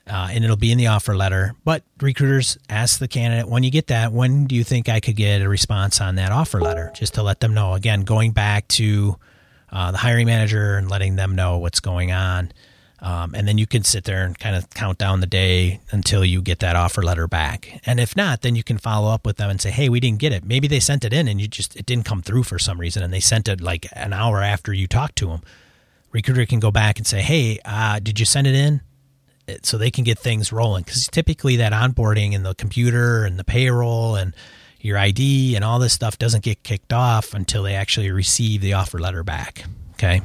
uh, 0.06 0.28
and 0.30 0.44
it'll 0.44 0.56
be 0.56 0.72
in 0.72 0.78
the 0.78 0.86
offer 0.86 1.14
letter. 1.14 1.54
But 1.62 1.84
recruiters 2.00 2.56
ask 2.70 2.98
the 2.98 3.08
candidate, 3.08 3.48
when 3.48 3.62
you 3.62 3.70
get 3.70 3.88
that, 3.88 4.12
when 4.12 4.46
do 4.46 4.54
you 4.54 4.64
think 4.64 4.88
I 4.88 5.00
could 5.00 5.16
get 5.16 5.42
a 5.42 5.48
response 5.48 6.00
on 6.00 6.14
that 6.14 6.32
offer 6.32 6.58
letter? 6.58 6.90
Just 6.94 7.14
to 7.14 7.22
let 7.22 7.40
them 7.40 7.52
know. 7.52 7.74
Again, 7.74 8.00
going 8.00 8.32
back 8.32 8.66
to 8.68 9.16
uh, 9.70 9.90
the 9.90 9.98
hiring 9.98 10.26
manager 10.26 10.76
and 10.76 10.90
letting 10.90 11.16
them 11.16 11.34
know 11.34 11.58
what's 11.58 11.80
going 11.80 12.12
on. 12.12 12.50
Um, 13.06 13.36
and 13.36 13.46
then 13.46 13.56
you 13.56 13.68
can 13.68 13.84
sit 13.84 14.02
there 14.02 14.24
and 14.24 14.36
kind 14.36 14.56
of 14.56 14.68
count 14.70 14.98
down 14.98 15.20
the 15.20 15.28
day 15.28 15.78
until 15.92 16.24
you 16.24 16.42
get 16.42 16.58
that 16.58 16.74
offer 16.74 17.02
letter 17.02 17.28
back. 17.28 17.80
And 17.86 18.00
if 18.00 18.16
not, 18.16 18.42
then 18.42 18.56
you 18.56 18.64
can 18.64 18.78
follow 18.78 19.12
up 19.12 19.24
with 19.24 19.36
them 19.36 19.48
and 19.48 19.60
say, 19.60 19.70
"Hey, 19.70 19.88
we 19.88 20.00
didn't 20.00 20.18
get 20.18 20.32
it. 20.32 20.44
Maybe 20.44 20.66
they 20.66 20.80
sent 20.80 21.04
it 21.04 21.12
in 21.12 21.28
and 21.28 21.40
you 21.40 21.46
just 21.46 21.76
it 21.76 21.86
didn't 21.86 22.04
come 22.04 22.20
through 22.20 22.42
for 22.42 22.58
some 22.58 22.80
reason, 22.80 23.04
and 23.04 23.12
they 23.12 23.20
sent 23.20 23.46
it 23.46 23.60
like 23.60 23.86
an 23.92 24.12
hour 24.12 24.42
after 24.42 24.72
you 24.72 24.88
talked 24.88 25.14
to 25.16 25.28
them." 25.28 25.42
Recruiter 26.10 26.46
can 26.46 26.58
go 26.58 26.72
back 26.72 26.98
and 26.98 27.06
say, 27.06 27.22
"Hey, 27.22 27.60
uh, 27.64 28.00
did 28.00 28.18
you 28.18 28.26
send 28.26 28.48
it 28.48 28.56
in?" 28.56 28.80
So 29.62 29.78
they 29.78 29.92
can 29.92 30.02
get 30.02 30.18
things 30.18 30.50
rolling 30.50 30.82
because 30.82 31.06
typically 31.06 31.54
that 31.56 31.72
onboarding 31.72 32.34
and 32.34 32.44
the 32.44 32.56
computer 32.56 33.24
and 33.24 33.38
the 33.38 33.44
payroll 33.44 34.16
and 34.16 34.34
your 34.80 34.98
ID 34.98 35.54
and 35.54 35.64
all 35.64 35.78
this 35.78 35.92
stuff 35.92 36.18
doesn't 36.18 36.42
get 36.42 36.64
kicked 36.64 36.92
off 36.92 37.34
until 37.34 37.62
they 37.62 37.76
actually 37.76 38.10
receive 38.10 38.62
the 38.62 38.72
offer 38.72 38.98
letter 38.98 39.22
back. 39.22 39.64
Okay. 39.92 40.22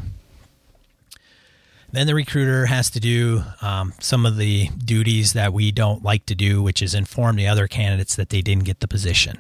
Then 1.92 2.08
the 2.08 2.16
recruiter 2.16 2.68
has 2.68 2.90
to 2.92 3.00
do 3.00 3.44
um, 3.62 3.94
some 4.00 4.26
of 4.26 4.38
the 4.38 4.70
duties 4.70 5.34
that 5.34 5.52
we 5.52 5.72
don't 5.72 6.04
like 6.04 6.26
to 6.28 6.36
do, 6.36 6.64
which 6.64 6.82
is 6.82 6.96
inform 6.96 7.36
the 7.36 7.48
other 7.48 7.68
candidates 7.68 8.16
that 8.16 8.30
they 8.30 8.42
didn't 8.42 8.64
get 8.64 8.80
the 8.80 8.88
position. 8.88 9.38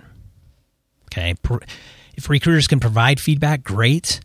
Okay. 1.06 1.36
If 2.16 2.30
recruiters 2.30 2.68
can 2.68 2.80
provide 2.80 3.20
feedback, 3.20 3.64
great. 3.64 4.20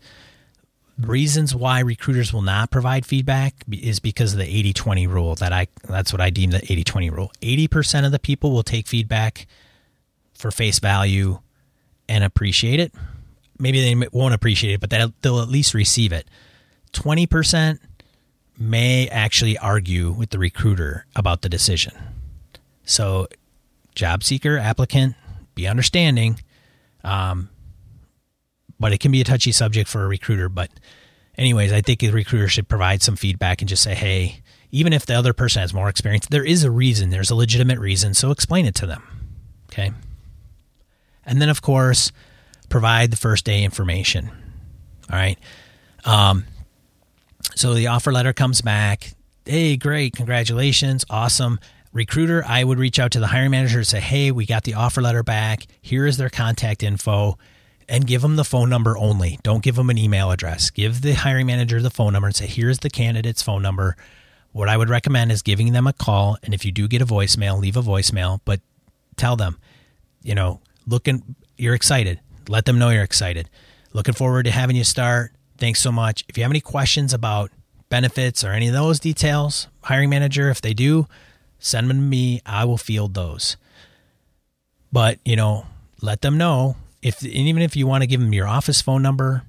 Reasons 0.98 1.54
why 1.54 1.80
recruiters 1.80 2.32
will 2.32 2.42
not 2.42 2.70
provide 2.70 3.06
feedback 3.06 3.54
is 3.70 4.00
because 4.00 4.32
of 4.32 4.38
the 4.38 4.72
80-20 4.72 5.08
rule 5.08 5.34
that 5.36 5.52
I 5.52 5.68
that's 5.84 6.12
what 6.12 6.20
I 6.22 6.30
deem 6.30 6.50
the 6.50 6.58
80-20 6.58 7.10
rule. 7.12 7.30
80% 7.42 8.06
of 8.06 8.12
the 8.12 8.18
people 8.18 8.50
will 8.50 8.62
take 8.62 8.86
feedback 8.86 9.46
for 10.34 10.50
face 10.50 10.78
value 10.78 11.40
and 12.08 12.24
appreciate 12.24 12.80
it. 12.80 12.92
Maybe 13.58 13.80
they 13.80 14.08
won't 14.12 14.34
appreciate 14.34 14.74
it, 14.74 14.80
but 14.80 14.90
they'll 15.22 15.40
at 15.40 15.48
least 15.48 15.74
receive 15.74 16.12
it. 16.12 16.28
20% 16.92 17.78
may 18.58 19.08
actually 19.08 19.58
argue 19.58 20.12
with 20.12 20.30
the 20.30 20.38
recruiter 20.38 21.06
about 21.14 21.42
the 21.42 21.48
decision. 21.48 21.92
So, 22.84 23.28
job 23.94 24.22
seeker, 24.22 24.58
applicant, 24.58 25.14
be 25.54 25.66
understanding. 25.66 26.40
Um, 27.04 27.50
but 28.78 28.92
it 28.92 28.98
can 28.98 29.12
be 29.12 29.20
a 29.20 29.24
touchy 29.24 29.52
subject 29.52 29.88
for 29.88 30.04
a 30.04 30.08
recruiter. 30.08 30.48
But, 30.48 30.70
anyways, 31.36 31.72
I 31.72 31.80
think 31.80 32.02
a 32.02 32.10
recruiter 32.10 32.48
should 32.48 32.68
provide 32.68 33.02
some 33.02 33.16
feedback 33.16 33.60
and 33.60 33.68
just 33.68 33.82
say, 33.82 33.94
hey, 33.94 34.42
even 34.70 34.92
if 34.92 35.06
the 35.06 35.14
other 35.14 35.32
person 35.32 35.60
has 35.60 35.72
more 35.72 35.88
experience, 35.88 36.26
there 36.26 36.44
is 36.44 36.64
a 36.64 36.70
reason, 36.70 37.10
there's 37.10 37.30
a 37.30 37.34
legitimate 37.34 37.78
reason. 37.78 38.14
So, 38.14 38.30
explain 38.30 38.66
it 38.66 38.74
to 38.76 38.86
them. 38.86 39.02
Okay. 39.70 39.92
And 41.24 41.42
then, 41.42 41.48
of 41.48 41.60
course, 41.60 42.12
provide 42.68 43.10
the 43.10 43.16
first 43.16 43.44
day 43.44 43.64
information. 43.64 44.30
All 45.10 45.18
right. 45.18 45.38
Um, 46.04 46.44
so 47.56 47.74
the 47.74 47.88
offer 47.88 48.12
letter 48.12 48.32
comes 48.32 48.60
back. 48.60 49.14
Hey, 49.44 49.76
great. 49.76 50.14
Congratulations. 50.14 51.04
Awesome. 51.10 51.58
Recruiter, 51.92 52.44
I 52.46 52.62
would 52.62 52.78
reach 52.78 52.98
out 52.98 53.12
to 53.12 53.20
the 53.20 53.28
hiring 53.28 53.50
manager 53.50 53.78
and 53.78 53.86
say, 53.86 54.00
hey, 54.00 54.30
we 54.30 54.44
got 54.44 54.64
the 54.64 54.74
offer 54.74 55.00
letter 55.00 55.22
back. 55.22 55.66
Here 55.80 56.06
is 56.06 56.18
their 56.18 56.28
contact 56.28 56.82
info 56.82 57.38
and 57.88 58.06
give 58.06 58.20
them 58.20 58.36
the 58.36 58.44
phone 58.44 58.68
number 58.68 58.98
only. 58.98 59.38
Don't 59.42 59.62
give 59.62 59.76
them 59.76 59.88
an 59.88 59.96
email 59.96 60.30
address. 60.30 60.68
Give 60.68 61.00
the 61.00 61.14
hiring 61.14 61.46
manager 61.46 61.80
the 61.80 61.90
phone 61.90 62.12
number 62.12 62.26
and 62.26 62.36
say, 62.36 62.46
here's 62.46 62.80
the 62.80 62.90
candidate's 62.90 63.40
phone 63.40 63.62
number. 63.62 63.96
What 64.52 64.68
I 64.68 64.76
would 64.76 64.90
recommend 64.90 65.32
is 65.32 65.42
giving 65.42 65.72
them 65.72 65.86
a 65.86 65.92
call. 65.92 66.36
And 66.42 66.52
if 66.52 66.64
you 66.64 66.72
do 66.72 66.88
get 66.88 67.00
a 67.00 67.06
voicemail, 67.06 67.58
leave 67.58 67.76
a 67.76 67.82
voicemail, 67.82 68.40
but 68.44 68.60
tell 69.16 69.36
them, 69.36 69.58
you 70.22 70.34
know, 70.34 70.60
looking, 70.86 71.36
you're 71.56 71.74
excited. 71.74 72.20
Let 72.48 72.66
them 72.66 72.78
know 72.78 72.90
you're 72.90 73.04
excited. 73.04 73.48
Looking 73.92 74.14
forward 74.14 74.44
to 74.44 74.50
having 74.50 74.76
you 74.76 74.84
start. 74.84 75.32
Thanks 75.58 75.80
so 75.80 75.90
much. 75.92 76.24
If 76.28 76.36
you 76.36 76.44
have 76.44 76.52
any 76.52 76.60
questions 76.60 77.14
about 77.14 77.50
benefits 77.88 78.44
or 78.44 78.50
any 78.50 78.68
of 78.68 78.74
those 78.74 79.00
details, 79.00 79.68
hiring 79.82 80.10
manager, 80.10 80.50
if 80.50 80.60
they 80.60 80.74
do, 80.74 81.06
send 81.58 81.88
them 81.88 81.96
to 81.96 82.02
me. 82.02 82.42
I 82.44 82.64
will 82.64 82.78
field 82.78 83.14
those. 83.14 83.56
But, 84.92 85.18
you 85.24 85.36
know, 85.36 85.66
let 86.00 86.22
them 86.22 86.38
know 86.38 86.76
if 87.02 87.22
and 87.22 87.32
even 87.32 87.62
if 87.62 87.76
you 87.76 87.86
want 87.86 88.02
to 88.02 88.06
give 88.06 88.20
them 88.20 88.32
your 88.32 88.46
office 88.46 88.80
phone 88.82 89.02
number 89.02 89.42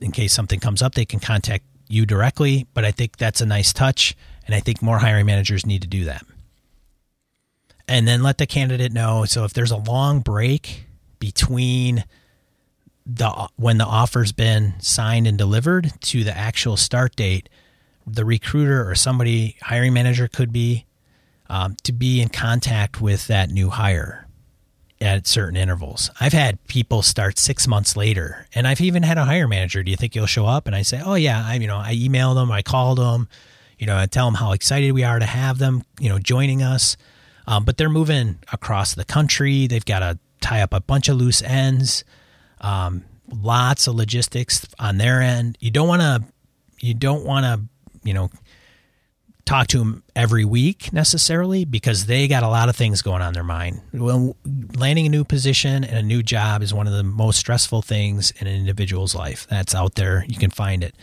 in 0.00 0.12
case 0.12 0.32
something 0.32 0.60
comes 0.60 0.82
up, 0.82 0.94
they 0.94 1.04
can 1.04 1.20
contact 1.20 1.64
you 1.88 2.04
directly, 2.06 2.66
but 2.74 2.84
I 2.84 2.90
think 2.90 3.16
that's 3.16 3.40
a 3.40 3.46
nice 3.46 3.72
touch 3.72 4.16
and 4.46 4.54
I 4.54 4.60
think 4.60 4.82
more 4.82 4.98
hiring 4.98 5.26
managers 5.26 5.64
need 5.64 5.82
to 5.82 5.88
do 5.88 6.04
that 6.04 6.22
and 7.88 8.06
then 8.06 8.22
let 8.22 8.38
the 8.38 8.46
candidate 8.46 8.92
know. 8.92 9.24
So 9.24 9.44
if 9.44 9.54
there's 9.54 9.70
a 9.70 9.76
long 9.76 10.20
break 10.20 10.84
between 11.18 12.04
the 13.08 13.48
when 13.56 13.78
the 13.78 13.86
offer's 13.86 14.32
been 14.32 14.74
signed 14.80 15.26
and 15.26 15.38
delivered 15.38 15.92
to 16.02 16.24
the 16.24 16.36
actual 16.36 16.76
start 16.76 17.16
date, 17.16 17.48
the 18.06 18.24
recruiter 18.24 18.88
or 18.88 18.94
somebody 18.94 19.56
hiring 19.62 19.94
manager 19.94 20.28
could 20.28 20.52
be 20.52 20.84
um, 21.48 21.76
to 21.84 21.92
be 21.92 22.20
in 22.20 22.28
contact 22.28 23.00
with 23.00 23.26
that 23.28 23.50
new 23.50 23.70
hire 23.70 24.26
at 25.00 25.26
certain 25.26 25.56
intervals. 25.56 26.10
I've 26.20 26.32
had 26.32 26.64
people 26.66 27.02
start 27.02 27.38
six 27.38 27.66
months 27.66 27.96
later, 27.96 28.46
and 28.54 28.66
I've 28.66 28.80
even 28.80 29.02
had 29.02 29.16
a 29.16 29.24
hire 29.24 29.48
manager. 29.48 29.82
Do 29.82 29.90
you 29.90 29.96
think 29.96 30.14
you'll 30.14 30.26
show 30.26 30.44
up? 30.44 30.66
And 30.66 30.76
I 30.76 30.82
say, 30.82 31.00
oh 31.02 31.14
yeah, 31.14 31.42
I 31.46 31.54
you 31.54 31.66
know 31.66 31.78
I 31.78 31.94
emailed 31.94 32.34
them, 32.34 32.52
I 32.52 32.60
called 32.60 32.98
them, 32.98 33.28
you 33.78 33.86
know, 33.86 33.96
I 33.96 34.06
tell 34.06 34.26
them 34.26 34.34
how 34.34 34.52
excited 34.52 34.92
we 34.92 35.04
are 35.04 35.18
to 35.18 35.26
have 35.26 35.58
them, 35.58 35.82
you 35.98 36.08
know, 36.08 36.18
joining 36.18 36.62
us. 36.62 36.96
Um, 37.46 37.64
but 37.64 37.78
they're 37.78 37.88
moving 37.88 38.38
across 38.52 38.94
the 38.94 39.06
country. 39.06 39.66
They've 39.66 39.84
got 39.84 40.00
to 40.00 40.18
tie 40.42 40.60
up 40.60 40.74
a 40.74 40.80
bunch 40.80 41.08
of 41.08 41.16
loose 41.16 41.40
ends. 41.40 42.04
Um, 42.60 43.04
lots 43.30 43.86
of 43.86 43.94
logistics 43.94 44.66
on 44.78 44.98
their 44.98 45.20
end. 45.20 45.58
You 45.60 45.70
don't 45.70 45.88
want 45.88 46.02
to. 46.02 46.24
You 46.80 46.94
don't 46.94 47.24
want 47.24 47.44
to. 47.44 47.60
You 48.04 48.14
know 48.14 48.30
talk 49.48 49.66
to 49.66 49.78
them 49.78 50.02
every 50.14 50.44
week 50.44 50.92
necessarily 50.92 51.64
because 51.64 52.04
they 52.04 52.28
got 52.28 52.42
a 52.42 52.48
lot 52.48 52.68
of 52.68 52.76
things 52.76 53.00
going 53.00 53.22
on 53.22 53.28
in 53.28 53.34
their 53.34 53.42
mind. 53.42 53.80
Well, 53.94 54.36
landing 54.76 55.06
a 55.06 55.08
new 55.08 55.24
position 55.24 55.84
and 55.84 55.96
a 55.96 56.02
new 56.02 56.22
job 56.22 56.62
is 56.62 56.74
one 56.74 56.86
of 56.86 56.92
the 56.92 57.02
most 57.02 57.38
stressful 57.38 57.80
things 57.80 58.30
in 58.32 58.46
an 58.46 58.54
individual's 58.54 59.14
life. 59.14 59.46
That's 59.48 59.74
out 59.74 59.94
there. 59.94 60.26
You 60.28 60.36
can 60.36 60.50
find 60.50 60.84
it. 60.84 60.94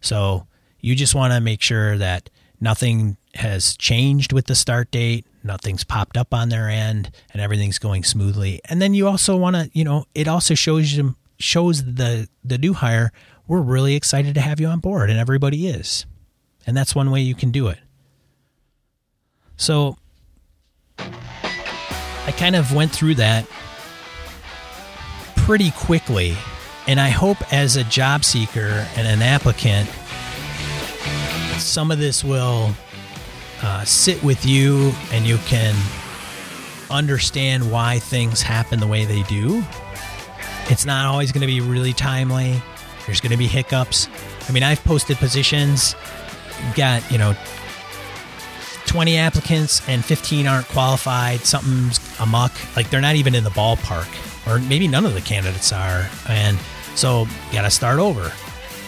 So 0.00 0.48
you 0.80 0.96
just 0.96 1.14
want 1.14 1.32
to 1.32 1.40
make 1.40 1.62
sure 1.62 1.96
that 1.96 2.28
nothing 2.60 3.18
has 3.34 3.76
changed 3.76 4.32
with 4.32 4.46
the 4.46 4.54
start 4.54 4.90
date. 4.90 5.26
Nothing's 5.42 5.84
popped 5.84 6.16
up 6.16 6.34
on 6.34 6.48
their 6.50 6.68
end 6.68 7.10
and 7.32 7.40
everything's 7.40 7.78
going 7.78 8.04
smoothly. 8.04 8.60
And 8.66 8.80
then 8.80 8.94
you 8.94 9.08
also 9.08 9.36
want 9.36 9.56
to 9.56 9.70
you 9.72 9.84
know 9.84 10.04
it 10.14 10.28
also 10.28 10.54
shows 10.54 10.92
you 10.92 11.16
shows 11.38 11.84
the 11.84 12.28
the 12.44 12.58
new 12.58 12.74
hire 12.74 13.12
we're 13.48 13.60
really 13.60 13.96
excited 13.96 14.34
to 14.34 14.40
have 14.40 14.60
you 14.60 14.68
on 14.68 14.80
board 14.80 15.10
and 15.10 15.18
everybody 15.18 15.66
is. 15.66 16.06
And 16.66 16.76
that's 16.76 16.94
one 16.94 17.10
way 17.10 17.20
you 17.20 17.34
can 17.34 17.50
do 17.50 17.68
it. 17.68 17.78
So 19.56 19.96
i 22.26 22.30
kind 22.32 22.54
of 22.54 22.72
went 22.72 22.92
through 22.92 23.16
that 23.16 23.46
pretty 25.36 25.72
quickly 25.72 26.36
and 26.86 27.00
i 27.00 27.08
hope 27.08 27.52
as 27.52 27.76
a 27.76 27.84
job 27.84 28.24
seeker 28.24 28.86
and 28.96 29.08
an 29.08 29.22
applicant 29.22 29.88
some 31.58 31.90
of 31.90 31.98
this 31.98 32.22
will 32.22 32.74
uh, 33.62 33.84
sit 33.84 34.22
with 34.22 34.44
you 34.44 34.92
and 35.12 35.26
you 35.26 35.38
can 35.38 35.74
understand 36.90 37.70
why 37.70 37.98
things 37.98 38.42
happen 38.42 38.80
the 38.80 38.86
way 38.86 39.04
they 39.04 39.22
do. 39.22 39.64
It's 40.68 40.84
not 40.84 41.06
always 41.06 41.32
going 41.32 41.40
to 41.40 41.46
be 41.46 41.60
really 41.60 41.92
timely. 41.92 42.62
There's 43.06 43.20
going 43.20 43.32
to 43.32 43.38
be 43.38 43.46
hiccups. 43.46 44.08
I 44.48 44.52
mean, 44.52 44.62
I've 44.62 44.82
posted 44.84 45.16
positions, 45.16 45.94
got, 46.74 47.08
you 47.10 47.18
know, 47.18 47.34
20 48.86 49.16
applicants 49.16 49.86
and 49.88 50.04
15 50.04 50.46
aren't 50.46 50.68
qualified. 50.68 51.40
Something's 51.40 51.98
amuck. 52.20 52.52
Like 52.76 52.90
they're 52.90 53.00
not 53.00 53.16
even 53.16 53.34
in 53.34 53.44
the 53.44 53.50
ballpark, 53.50 54.08
or 54.46 54.58
maybe 54.58 54.86
none 54.86 55.06
of 55.06 55.14
the 55.14 55.20
candidates 55.20 55.72
are. 55.72 56.08
And 56.28 56.58
so 56.94 57.26
got 57.52 57.62
to 57.62 57.70
start 57.70 57.98
over 57.98 58.32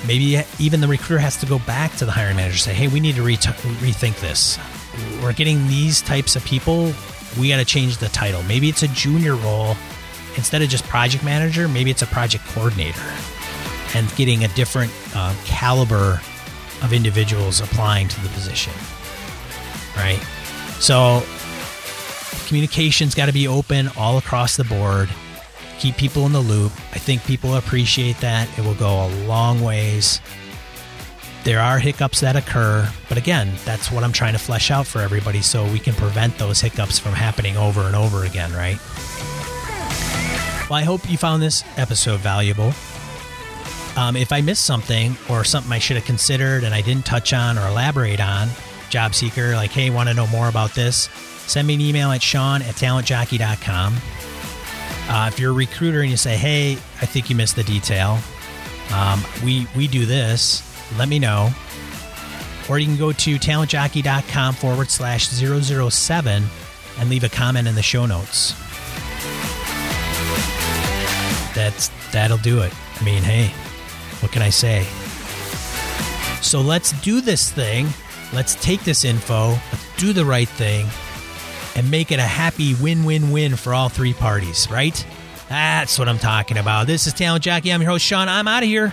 maybe 0.06 0.42
even 0.58 0.80
the 0.80 0.88
recruiter 0.88 1.18
has 1.18 1.36
to 1.38 1.46
go 1.46 1.58
back 1.60 1.94
to 1.96 2.04
the 2.04 2.12
hiring 2.12 2.36
manager 2.36 2.54
and 2.54 2.60
say, 2.60 2.74
hey, 2.74 2.88
we 2.88 3.00
need 3.00 3.16
to 3.16 3.22
re- 3.22 3.36
rethink 3.36 4.20
this. 4.20 4.58
We're 5.22 5.32
getting 5.32 5.66
these 5.66 6.02
types 6.02 6.36
of 6.36 6.44
people. 6.44 6.92
We 7.38 7.48
got 7.48 7.56
to 7.56 7.64
change 7.64 7.98
the 7.98 8.08
title. 8.08 8.42
Maybe 8.44 8.68
it's 8.68 8.82
a 8.82 8.88
junior 8.88 9.34
role 9.34 9.76
instead 10.36 10.62
of 10.62 10.68
just 10.68 10.84
project 10.84 11.24
manager. 11.24 11.68
Maybe 11.68 11.90
it's 11.90 12.02
a 12.02 12.06
project 12.06 12.44
coordinator 12.48 13.02
and 13.94 14.14
getting 14.16 14.44
a 14.44 14.48
different 14.48 14.92
uh, 15.14 15.34
caliber 15.44 16.20
of 16.82 16.92
individuals 16.92 17.60
applying 17.60 18.08
to 18.08 18.20
the 18.20 18.28
position. 18.30 18.72
Right. 19.96 20.20
So 20.80 21.22
communication's 22.46 23.14
got 23.14 23.26
to 23.26 23.32
be 23.32 23.48
open 23.48 23.88
all 23.96 24.18
across 24.18 24.56
the 24.56 24.64
board. 24.64 25.08
Keep 25.78 25.96
people 25.96 26.26
in 26.26 26.32
the 26.32 26.40
loop. 26.40 26.72
I 26.92 26.98
think 26.98 27.24
people 27.24 27.56
appreciate 27.56 28.18
that. 28.20 28.48
It 28.58 28.64
will 28.64 28.74
go 28.74 29.06
a 29.06 29.08
long 29.26 29.60
ways. 29.62 30.20
There 31.44 31.60
are 31.60 31.78
hiccups 31.78 32.20
that 32.20 32.36
occur, 32.36 32.90
but 33.08 33.18
again, 33.18 33.52
that's 33.66 33.92
what 33.92 34.02
I'm 34.02 34.12
trying 34.12 34.32
to 34.32 34.38
flesh 34.38 34.70
out 34.70 34.86
for 34.86 35.00
everybody 35.00 35.42
so 35.42 35.70
we 35.70 35.78
can 35.78 35.94
prevent 35.94 36.38
those 36.38 36.60
hiccups 36.60 36.98
from 36.98 37.12
happening 37.12 37.58
over 37.58 37.82
and 37.82 37.94
over 37.94 38.24
again, 38.24 38.50
right? 38.54 38.78
Well, 40.70 40.78
I 40.78 40.84
hope 40.84 41.10
you 41.10 41.18
found 41.18 41.42
this 41.42 41.62
episode 41.76 42.20
valuable. 42.20 42.72
Um, 43.96 44.16
if 44.16 44.32
I 44.32 44.40
missed 44.40 44.64
something 44.64 45.16
or 45.28 45.44
something 45.44 45.70
I 45.70 45.78
should 45.78 45.96
have 45.96 46.06
considered 46.06 46.64
and 46.64 46.74
I 46.74 46.80
didn't 46.80 47.04
touch 47.04 47.34
on 47.34 47.58
or 47.58 47.68
elaborate 47.68 48.20
on, 48.20 48.48
job 48.88 49.14
seeker, 49.14 49.54
like, 49.54 49.70
hey, 49.70 49.90
want 49.90 50.08
to 50.08 50.14
know 50.14 50.26
more 50.28 50.48
about 50.48 50.74
this? 50.74 51.10
Send 51.46 51.68
me 51.68 51.74
an 51.74 51.80
email 51.82 52.10
at 52.10 52.22
sean 52.22 52.62
at 52.62 52.74
talentjockey.com. 52.76 53.94
Uh, 55.08 55.30
if 55.32 55.38
you're 55.38 55.50
a 55.50 55.54
recruiter 55.54 56.00
and 56.00 56.10
you 56.10 56.16
say, 56.16 56.36
hey, 56.36 56.72
I 56.72 57.06
think 57.06 57.28
you 57.28 57.36
missed 57.36 57.56
the 57.56 57.64
detail, 57.64 58.18
um, 58.92 59.22
we, 59.44 59.66
we 59.76 59.86
do 59.86 60.06
this, 60.06 60.62
let 60.98 61.08
me 61.08 61.18
know. 61.18 61.50
Or 62.68 62.78
you 62.78 62.86
can 62.86 62.96
go 62.96 63.12
to 63.12 63.36
talentjockey.com 63.36 64.54
forward 64.54 64.90
slash 64.90 65.28
007 65.28 66.44
and 66.98 67.10
leave 67.10 67.24
a 67.24 67.28
comment 67.28 67.68
in 67.68 67.74
the 67.74 67.82
show 67.82 68.06
notes. 68.06 68.52
That's 71.54 71.88
that'll 72.12 72.38
do 72.38 72.60
it. 72.62 72.72
I 73.00 73.04
mean, 73.04 73.22
hey, 73.22 73.48
what 74.20 74.32
can 74.32 74.42
I 74.42 74.50
say? 74.50 74.84
So 76.40 76.60
let's 76.60 76.92
do 77.02 77.20
this 77.20 77.50
thing. 77.50 77.88
Let's 78.32 78.54
take 78.56 78.82
this 78.82 79.04
info, 79.04 79.56
do 79.96 80.12
the 80.12 80.24
right 80.24 80.48
thing, 80.48 80.86
and 81.74 81.90
make 81.90 82.12
it 82.12 82.18
a 82.18 82.22
happy 82.22 82.74
win 82.74 83.04
win 83.04 83.30
win 83.30 83.56
for 83.56 83.74
all 83.74 83.88
three 83.88 84.14
parties, 84.14 84.70
right? 84.70 85.04
That's 85.48 85.98
what 85.98 86.08
I'm 86.08 86.18
talking 86.18 86.56
about. 86.56 86.86
This 86.86 87.06
is 87.06 87.12
Talent 87.12 87.44
Jockey. 87.44 87.72
I'm 87.72 87.82
your 87.82 87.90
host, 87.90 88.04
Sean. 88.04 88.28
I'm 88.28 88.48
out 88.48 88.62
of 88.62 88.68
here. 88.68 88.92